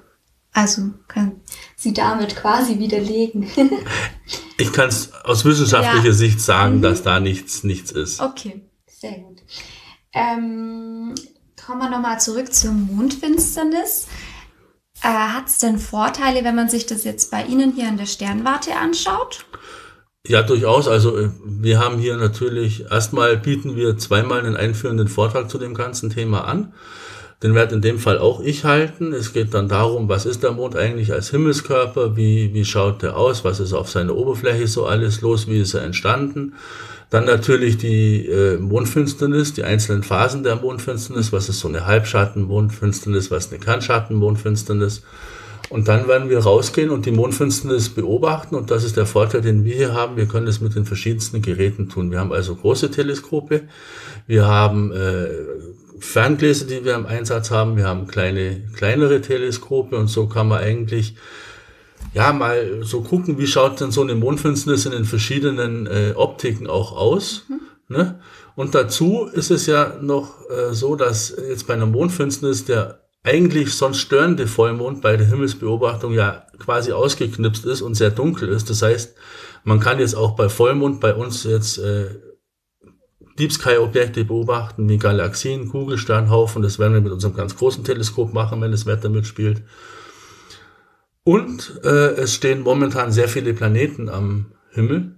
Also 0.52 0.90
kann 1.08 1.40
sie 1.84 1.92
damit 1.92 2.34
quasi 2.34 2.80
widerlegen. 2.80 3.48
ich 4.58 4.72
kann 4.72 4.88
es 4.88 5.12
aus 5.22 5.44
wissenschaftlicher 5.44 6.08
ja. 6.08 6.12
Sicht 6.12 6.40
sagen, 6.40 6.78
mhm. 6.78 6.82
dass 6.82 7.04
da 7.04 7.20
nichts, 7.20 7.62
nichts 7.62 7.92
ist. 7.92 8.20
Okay, 8.20 8.62
sehr 8.88 9.18
gut. 9.20 9.42
Ähm, 10.12 11.14
kommen 11.64 11.80
wir 11.80 11.90
nochmal 11.90 12.18
zurück 12.18 12.52
zur 12.52 12.72
Mondfinsternis. 12.72 14.08
Äh, 15.02 15.08
Hat 15.08 15.46
es 15.46 15.58
denn 15.58 15.78
Vorteile, 15.78 16.42
wenn 16.42 16.56
man 16.56 16.68
sich 16.68 16.86
das 16.86 17.04
jetzt 17.04 17.30
bei 17.30 17.44
Ihnen 17.44 17.72
hier 17.72 17.88
in 17.88 17.98
der 17.98 18.06
Sternwarte 18.06 18.74
anschaut? 18.74 19.44
Ja, 20.26 20.42
durchaus. 20.42 20.88
Also 20.88 21.18
äh, 21.18 21.30
wir 21.44 21.78
haben 21.78 21.98
hier 21.98 22.16
natürlich, 22.16 22.90
erstmal 22.90 23.36
bieten 23.36 23.76
wir 23.76 23.98
zweimal 23.98 24.40
einen 24.40 24.56
einführenden 24.56 25.08
Vortrag 25.08 25.50
zu 25.50 25.58
dem 25.58 25.74
ganzen 25.74 26.10
Thema 26.10 26.44
an. 26.44 26.72
Den 27.44 27.54
werde 27.54 27.74
in 27.74 27.82
dem 27.82 27.98
Fall 27.98 28.16
auch 28.16 28.40
ich 28.40 28.64
halten. 28.64 29.12
Es 29.12 29.34
geht 29.34 29.52
dann 29.52 29.68
darum, 29.68 30.08
was 30.08 30.24
ist 30.24 30.42
der 30.42 30.52
Mond 30.52 30.76
eigentlich 30.76 31.12
als 31.12 31.28
Himmelskörper, 31.28 32.16
wie, 32.16 32.54
wie 32.54 32.64
schaut 32.64 33.02
der 33.02 33.18
aus, 33.18 33.44
was 33.44 33.60
ist 33.60 33.74
auf 33.74 33.90
seiner 33.90 34.16
Oberfläche 34.16 34.66
so 34.66 34.86
alles 34.86 35.20
los, 35.20 35.46
wie 35.46 35.60
ist 35.60 35.74
er 35.74 35.82
entstanden. 35.82 36.54
Dann 37.10 37.26
natürlich 37.26 37.76
die 37.76 38.26
äh, 38.26 38.56
Mondfinsternis, 38.56 39.52
die 39.52 39.62
einzelnen 39.62 40.02
Phasen 40.02 40.42
der 40.42 40.56
Mondfinsternis, 40.56 41.34
was 41.34 41.50
ist 41.50 41.60
so 41.60 41.68
eine 41.68 41.84
Halbschatten-Mondfinsternis, 41.86 43.30
was 43.30 43.44
ist 43.44 43.52
eine 43.52 43.60
Kantschatten-Mondfinsternis. 43.60 45.02
Und 45.68 45.88
dann 45.88 46.08
werden 46.08 46.30
wir 46.30 46.38
rausgehen 46.38 46.88
und 46.88 47.04
die 47.04 47.10
Mondfinsternis 47.10 47.90
beobachten. 47.90 48.54
Und 48.54 48.70
das 48.70 48.84
ist 48.84 48.96
der 48.96 49.04
Vorteil, 49.04 49.42
den 49.42 49.64
wir 49.66 49.74
hier 49.74 49.92
haben. 49.92 50.16
Wir 50.16 50.26
können 50.26 50.46
das 50.46 50.62
mit 50.62 50.74
den 50.74 50.86
verschiedensten 50.86 51.42
Geräten 51.42 51.90
tun. 51.90 52.10
Wir 52.10 52.20
haben 52.20 52.32
also 52.32 52.54
große 52.54 52.90
Teleskope. 52.90 53.64
Wir 54.26 54.46
haben 54.46 54.92
äh, 54.92 55.26
Ferngläser, 55.98 56.66
die 56.66 56.84
wir 56.84 56.94
im 56.94 57.06
Einsatz 57.06 57.50
haben. 57.50 57.76
Wir 57.76 57.86
haben 57.86 58.06
kleine, 58.06 58.62
kleinere 58.74 59.20
Teleskope 59.20 59.96
und 59.96 60.08
so 60.08 60.26
kann 60.26 60.48
man 60.48 60.60
eigentlich 60.60 61.14
ja 62.12 62.32
mal 62.32 62.82
so 62.82 63.02
gucken, 63.02 63.38
wie 63.38 63.46
schaut 63.46 63.80
denn 63.80 63.90
so 63.90 64.02
eine 64.02 64.14
Mondfinsternis 64.14 64.86
in 64.86 64.92
den 64.92 65.04
verschiedenen 65.04 65.86
äh, 65.86 66.12
Optiken 66.14 66.66
auch 66.66 66.92
aus. 66.92 67.44
Mhm. 67.48 67.60
Ne? 67.88 68.20
Und 68.56 68.74
dazu 68.74 69.28
ist 69.32 69.50
es 69.50 69.66
ja 69.66 69.96
noch 70.00 70.48
äh, 70.48 70.72
so, 70.72 70.96
dass 70.96 71.34
jetzt 71.48 71.66
bei 71.66 71.74
einer 71.74 71.86
Mondfinsternis 71.86 72.64
der 72.64 73.00
eigentlich 73.24 73.74
sonst 73.74 73.98
störende 73.98 74.46
Vollmond 74.46 75.00
bei 75.00 75.16
der 75.16 75.26
Himmelsbeobachtung 75.26 76.12
ja 76.12 76.46
quasi 76.58 76.92
ausgeknipst 76.92 77.64
ist 77.64 77.80
und 77.80 77.94
sehr 77.94 78.10
dunkel 78.10 78.50
ist. 78.50 78.68
Das 78.68 78.82
heißt, 78.82 79.14
man 79.64 79.80
kann 79.80 79.98
jetzt 79.98 80.14
auch 80.14 80.36
bei 80.36 80.48
Vollmond 80.48 81.00
bei 81.00 81.14
uns 81.14 81.44
jetzt 81.44 81.78
äh, 81.78 82.06
Deep 83.38 83.52
Sky 83.52 83.78
Objekte 83.78 84.24
beobachten, 84.24 84.88
wie 84.88 84.98
Galaxien, 84.98 85.68
Kugelsternhaufen. 85.68 86.62
Das 86.62 86.78
werden 86.78 86.94
wir 86.94 87.00
mit 87.00 87.12
unserem 87.12 87.34
ganz 87.34 87.56
großen 87.56 87.82
Teleskop 87.82 88.32
machen, 88.32 88.60
wenn 88.60 88.70
das 88.70 88.86
Wetter 88.86 89.08
mitspielt. 89.08 89.62
Und 91.24 91.80
äh, 91.82 92.14
es 92.16 92.34
stehen 92.34 92.60
momentan 92.60 93.10
sehr 93.10 93.28
viele 93.28 93.54
Planeten 93.54 94.08
am 94.08 94.52
Himmel. 94.70 95.16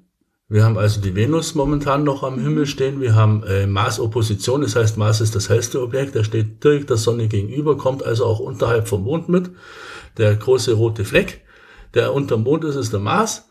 Wir 0.49 0.65
haben 0.65 0.79
also 0.79 1.01
die 1.01 1.17
Venus 1.17 1.57
momentan 1.57 2.05
noch 2.05 2.23
am 2.23 2.39
Himmel 2.39 2.67
stehen. 2.67 3.01
Wir 3.01 3.17
haben 3.17 3.43
äh, 3.43 3.67
Mars-Opposition, 3.67 4.61
das 4.61 4.77
heißt, 4.77 4.97
Mars 4.97 5.21
ist 5.21 5.35
das 5.35 5.49
hellste 5.49 5.83
Objekt, 5.83 6.15
der 6.15 6.23
steht 6.23 6.63
direkt 6.63 6.89
der 6.89 6.99
Sonne 6.99 7.27
gegenüber, 7.27 7.77
kommt 7.77 8.05
also 8.05 8.25
auch 8.25 8.39
unterhalb 8.39 8.87
vom 8.87 9.03
Mond 9.03 9.29
mit. 9.29 9.51
Der 10.19 10.37
große 10.37 10.75
rote 10.75 11.05
Fleck, 11.05 11.43
der 11.95 12.15
unter 12.15 12.37
dem 12.37 12.45
Mond 12.45 12.65
ist, 12.65 12.77
ist 12.77 12.93
der 12.93 13.01
Mars. 13.01 13.46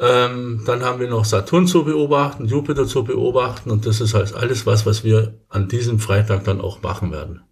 Ähm, 0.00 0.62
dann 0.64 0.84
haben 0.84 1.00
wir 1.00 1.08
noch 1.08 1.24
Saturn 1.24 1.66
zu 1.66 1.84
beobachten, 1.84 2.46
Jupiter 2.46 2.86
zu 2.86 3.02
beobachten 3.02 3.70
und 3.70 3.84
das 3.84 4.00
ist 4.00 4.14
halt 4.14 4.34
alles 4.34 4.64
was, 4.64 4.86
was 4.86 5.02
wir 5.02 5.40
an 5.48 5.68
diesem 5.68 5.98
Freitag 5.98 6.44
dann 6.44 6.60
auch 6.60 6.82
machen 6.82 7.10
werden. 7.10 7.42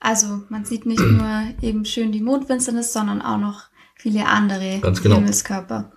Also 0.00 0.42
man 0.48 0.64
sieht 0.64 0.86
nicht 0.86 1.00
nur 1.00 1.44
eben 1.62 1.84
schön 1.84 2.10
die 2.10 2.20
Mondfinsternis, 2.20 2.92
sondern 2.92 3.22
auch 3.22 3.38
noch 3.38 3.64
viele 3.94 4.26
andere 4.26 4.80
genau. 4.80 5.16
Himmelskörper. 5.16 5.92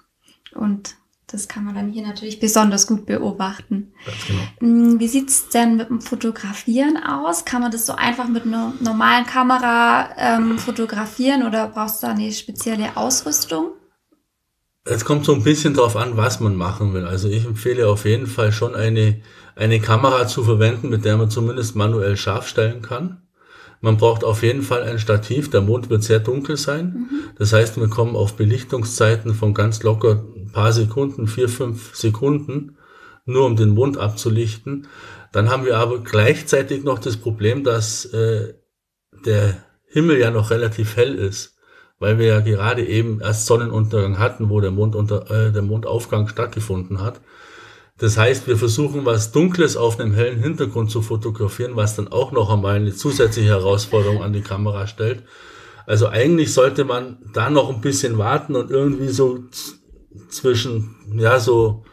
Und 0.54 0.96
das 1.28 1.50
kann 1.50 1.66
man 1.66 1.76
dann 1.76 1.90
hier 1.90 2.08
natürlich 2.08 2.40
besonders 2.40 2.88
gut 2.88 3.06
beobachten. 3.06 3.92
Ganz 4.06 4.18
genau. 4.28 4.44
Mm, 4.62 5.00
wie 5.00 5.08
sieht's 5.10 5.50
denn 5.50 5.76
mit 5.76 5.90
dem 5.90 6.00
Fotografieren 6.00 6.96
aus? 6.96 7.44
Kann 7.44 7.62
man 7.62 7.72
das 7.72 7.86
so 7.86 7.94
einfach 7.94 8.30
mit 8.30 8.46
einer 8.46 8.74
normalen 8.80 9.26
Kamera 9.26 10.10
ähm, 10.16 10.58
fotografieren 10.58 11.46
oder 11.46 11.68
brauchst 11.68 12.02
du 12.02 12.08
da 12.08 12.14
eine 12.14 12.32
spezielle 12.32 12.96
Ausrüstung? 12.96 13.72
Es 14.90 15.06
kommt 15.06 15.26
so 15.26 15.34
ein 15.34 15.44
bisschen 15.44 15.74
drauf 15.74 15.96
an, 15.96 16.18
was 16.18 16.40
man 16.40 16.56
machen 16.56 16.94
will. 16.94 17.06
Also 17.06 17.28
ich 17.28 17.46
empfehle 17.46 17.88
auf 17.88 18.06
jeden 18.06 18.28
Fall 18.28 18.52
schon 18.52 18.76
eine, 18.76 19.22
eine 19.56 19.80
Kamera 19.80 20.28
zu 20.28 20.44
verwenden, 20.44 20.90
mit 20.90 21.04
der 21.06 21.18
man 21.18 21.30
zumindest 21.30 21.76
manuell 21.76 22.16
scharf 22.16 22.48
stellen 22.48 22.82
kann. 22.82 23.22
Man 23.82 23.98
braucht 23.98 24.24
auf 24.24 24.44
jeden 24.44 24.64
Fall 24.64 24.84
ein 24.84 25.00
Stativ. 25.00 25.50
Der 25.50 25.62
Mond 25.62 25.90
wird 25.90 26.04
sehr 26.04 26.20
dunkel 26.20 26.58
sein. 26.58 26.86
Mhm. 26.86 27.10
Das 27.38 27.54
heißt, 27.54 27.78
wir 27.78 27.90
kommen 27.90 28.16
auf 28.16 28.36
Belichtungszeiten 28.36 29.34
von 29.34 29.54
ganz 29.54 29.84
locker 29.84 30.24
ein 30.36 30.52
paar 30.52 30.72
Sekunden, 30.72 31.28
vier, 31.28 31.50
fünf 31.50 31.96
Sekunden, 31.96 32.78
nur 33.26 33.46
um 33.46 33.56
den 33.56 33.70
Mond 33.70 33.98
abzulichten. 33.98 34.88
Dann 35.32 35.50
haben 35.50 35.66
wir 35.66 35.78
aber 35.78 36.00
gleichzeitig 36.00 36.84
noch 36.84 37.00
das 37.00 37.18
Problem, 37.18 37.64
dass 37.64 38.06
äh, 38.06 38.54
der 39.26 39.58
Himmel 39.86 40.18
ja 40.18 40.32
noch 40.32 40.50
relativ 40.50 40.96
hell 40.96 41.16
ist, 41.16 41.57
weil 42.00 42.20
wir 42.20 42.28
ja 42.28 42.40
gerade 42.40 42.86
eben 42.86 43.22
erst 43.22 43.46
Sonnenuntergang 43.46 44.20
hatten, 44.20 44.50
wo 44.50 44.62
der, 44.62 44.72
Mond 44.72 44.96
unter, 44.96 45.30
äh, 45.32 45.52
der 45.52 45.62
Mondaufgang 45.62 46.28
stattgefunden 46.28 47.02
hat. 47.02 47.22
Das 47.98 48.18
heißt, 48.18 48.48
wir 48.48 48.58
versuchen 48.58 49.06
was 49.06 49.32
Dunkles 49.32 49.76
auf 49.76 50.00
einem 50.00 50.14
hellen 50.14 50.40
Hintergrund 50.40 50.92
zu 50.92 51.02
fotografieren, 51.02 51.76
was 51.76 51.96
dann 51.96 52.08
auch 52.10 52.32
noch 52.32 52.52
einmal 52.52 52.76
eine 52.76 52.94
zusätzliche 52.94 53.50
Herausforderung 53.50 54.22
an 54.22 54.34
die 54.34 54.42
Kamera 54.42 54.86
stellt. 54.86 55.24
Also 55.88 56.08
eigentlich 56.08 56.54
sollte 56.54 56.84
man 56.84 57.18
da 57.34 57.50
noch 57.50 57.70
ein 57.70 57.82
bisschen 57.82 58.18
warten 58.20 58.56
und 58.56 58.70
irgendwie 58.70 59.08
so 59.08 59.40
zwischen, 60.30 60.96
ja, 61.16 61.40
so 61.40 61.84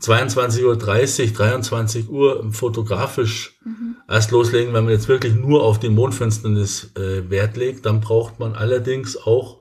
22.30 0.00 0.64
Uhr, 0.64 0.76
23 0.76 2.08
Uhr 2.08 2.52
fotografisch 2.52 3.58
mhm. 3.64 3.96
erst 4.08 4.30
loslegen, 4.30 4.72
wenn 4.72 4.84
man 4.84 4.92
jetzt 4.92 5.08
wirklich 5.08 5.34
nur 5.34 5.62
auf 5.62 5.78
die 5.78 5.90
Mondfinsternis 5.90 6.92
äh, 6.96 7.28
Wert 7.28 7.56
legt. 7.56 7.86
Dann 7.86 8.00
braucht 8.00 8.38
man 8.38 8.54
allerdings 8.54 9.16
auch 9.16 9.60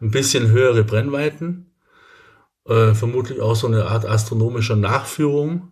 ein 0.00 0.10
bisschen 0.10 0.48
höhere 0.48 0.84
Brennweiten 0.84 1.70
äh, 2.66 2.94
vermutlich 2.94 3.40
auch 3.40 3.56
so 3.56 3.66
eine 3.66 3.86
Art 3.86 4.06
astronomischer 4.06 4.76
Nachführung. 4.76 5.70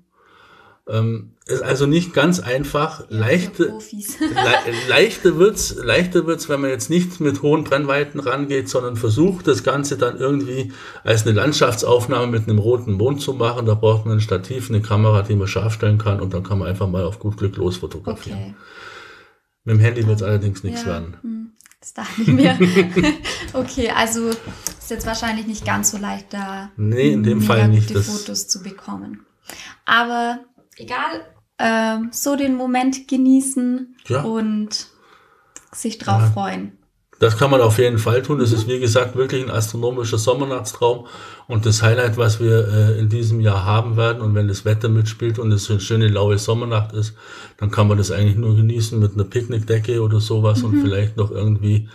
Ähm, 0.86 1.31
also 1.62 1.86
nicht 1.86 2.14
ganz 2.14 2.40
einfach. 2.40 3.04
Ja, 3.10 3.18
leichte, 3.18 3.64
le 4.20 4.88
leichter 4.88 5.36
wird's, 5.38 5.74
leichter 5.74 6.26
wird's, 6.26 6.48
wenn 6.48 6.60
man 6.60 6.70
jetzt 6.70 6.88
nicht 6.88 7.20
mit 7.20 7.42
hohen 7.42 7.64
Brennweiten 7.64 8.20
rangeht, 8.20 8.68
sondern 8.68 8.96
versucht, 8.96 9.48
das 9.48 9.64
Ganze 9.64 9.96
dann 9.96 10.18
irgendwie 10.18 10.72
als 11.02 11.26
eine 11.26 11.32
Landschaftsaufnahme 11.32 12.28
mit 12.28 12.48
einem 12.48 12.58
roten 12.58 12.92
Mond 12.92 13.20
zu 13.20 13.32
machen. 13.34 13.66
Da 13.66 13.74
braucht 13.74 14.06
man 14.06 14.18
ein 14.18 14.20
Stativ, 14.20 14.70
eine 14.70 14.82
Kamera, 14.82 15.22
die 15.22 15.34
man 15.34 15.48
scharf 15.48 15.74
stellen 15.74 15.98
kann 15.98 16.20
und 16.20 16.32
dann 16.32 16.42
kann 16.42 16.58
man 16.58 16.68
einfach 16.68 16.88
mal 16.88 17.04
auf 17.04 17.18
gut 17.18 17.36
Glück 17.36 17.56
los 17.56 17.78
fotografieren. 17.78 18.38
Okay. 18.38 18.54
Mit 19.64 19.76
dem 19.76 19.80
Handy 19.80 20.06
wird's 20.06 20.22
allerdings 20.22 20.62
nichts 20.62 20.82
ja. 20.82 20.88
werden. 20.88 21.16
Hm. 21.22 21.52
Das 21.80 21.94
dachte 21.94 22.22
ich 22.22 22.28
mir. 22.28 22.56
okay, 23.54 23.90
also 23.90 24.28
ist 24.28 24.90
jetzt 24.90 25.04
wahrscheinlich 25.04 25.48
nicht 25.48 25.64
ganz 25.64 25.90
so 25.90 25.98
leicht, 25.98 26.32
da 26.32 26.70
nee, 26.76 27.12
in 27.12 27.24
dem 27.24 27.42
Fall 27.42 27.66
nicht, 27.66 27.90
die 27.90 27.94
Fotos 27.94 28.46
zu 28.46 28.62
bekommen. 28.62 29.26
Aber 29.84 30.38
egal, 30.76 31.26
äh, 31.58 31.98
so 32.10 32.36
den 32.36 32.56
Moment 32.56 33.08
genießen 33.08 33.96
ja. 34.08 34.22
und 34.22 34.88
sich 35.72 35.98
drauf 35.98 36.22
ja. 36.22 36.30
freuen. 36.30 36.78
Das 37.22 37.38
kann 37.38 37.52
man 37.52 37.60
auf 37.60 37.78
jeden 37.78 37.98
Fall 37.98 38.20
tun. 38.22 38.40
Das 38.40 38.50
mhm. 38.50 38.56
ist, 38.56 38.68
wie 38.68 38.80
gesagt, 38.80 39.14
wirklich 39.14 39.44
ein 39.44 39.50
astronomischer 39.50 40.18
Sommernachtstraum 40.18 41.06
und 41.46 41.64
das 41.64 41.80
Highlight, 41.80 42.16
was 42.16 42.40
wir 42.40 42.66
äh, 42.66 42.98
in 42.98 43.08
diesem 43.08 43.38
Jahr 43.38 43.64
haben 43.64 43.96
werden. 43.96 44.22
Und 44.22 44.34
wenn 44.34 44.48
das 44.48 44.64
Wetter 44.64 44.88
mitspielt 44.88 45.38
und 45.38 45.52
es 45.52 45.70
eine 45.70 45.78
schöne 45.78 46.08
laue 46.08 46.36
Sommernacht 46.38 46.92
ist, 46.94 47.14
dann 47.58 47.70
kann 47.70 47.86
man 47.86 47.96
das 47.96 48.10
eigentlich 48.10 48.36
nur 48.36 48.56
genießen 48.56 48.98
mit 48.98 49.14
einer 49.14 49.22
Picknickdecke 49.22 50.02
oder 50.02 50.18
sowas 50.18 50.62
mhm. 50.62 50.64
und 50.64 50.82
vielleicht 50.82 51.16
noch 51.16 51.30
irgendwie 51.30 51.88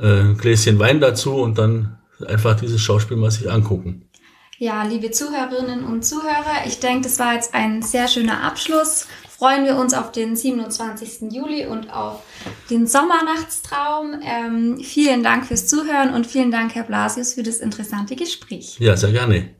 äh, 0.00 0.22
ein 0.22 0.36
Gläschen 0.36 0.80
Wein 0.80 1.00
dazu 1.00 1.36
und 1.36 1.56
dann 1.58 1.98
einfach 2.26 2.58
dieses 2.58 2.80
Schauspiel 2.80 3.16
mal 3.16 3.30
sich 3.30 3.48
angucken. 3.48 4.08
Ja, 4.58 4.84
liebe 4.84 5.10
Zuhörerinnen 5.10 5.84
und 5.84 6.04
Zuhörer, 6.04 6.66
ich 6.66 6.78
denke, 6.78 7.02
das 7.02 7.18
war 7.18 7.34
jetzt 7.34 7.54
ein 7.54 7.82
sehr 7.82 8.06
schöner 8.06 8.42
Abschluss. 8.44 9.06
Freuen 9.28 9.64
wir 9.64 9.76
uns 9.76 9.92
auf 9.92 10.12
den 10.12 10.36
27. 10.36 11.32
Juli 11.32 11.66
und 11.66 11.92
auf 11.92 12.22
den 12.70 12.86
Sommernachtstraum. 12.86 14.20
Ähm, 14.22 14.78
vielen 14.78 15.24
Dank 15.24 15.46
fürs 15.46 15.66
Zuhören 15.66 16.14
und 16.14 16.28
vielen 16.28 16.52
Dank, 16.52 16.76
Herr 16.76 16.84
Blasius, 16.84 17.34
für 17.34 17.42
das 17.42 17.56
interessante 17.58 18.14
Gespräch. 18.14 18.76
Ja, 18.78 18.96
sehr 18.96 19.10
gerne. 19.10 19.50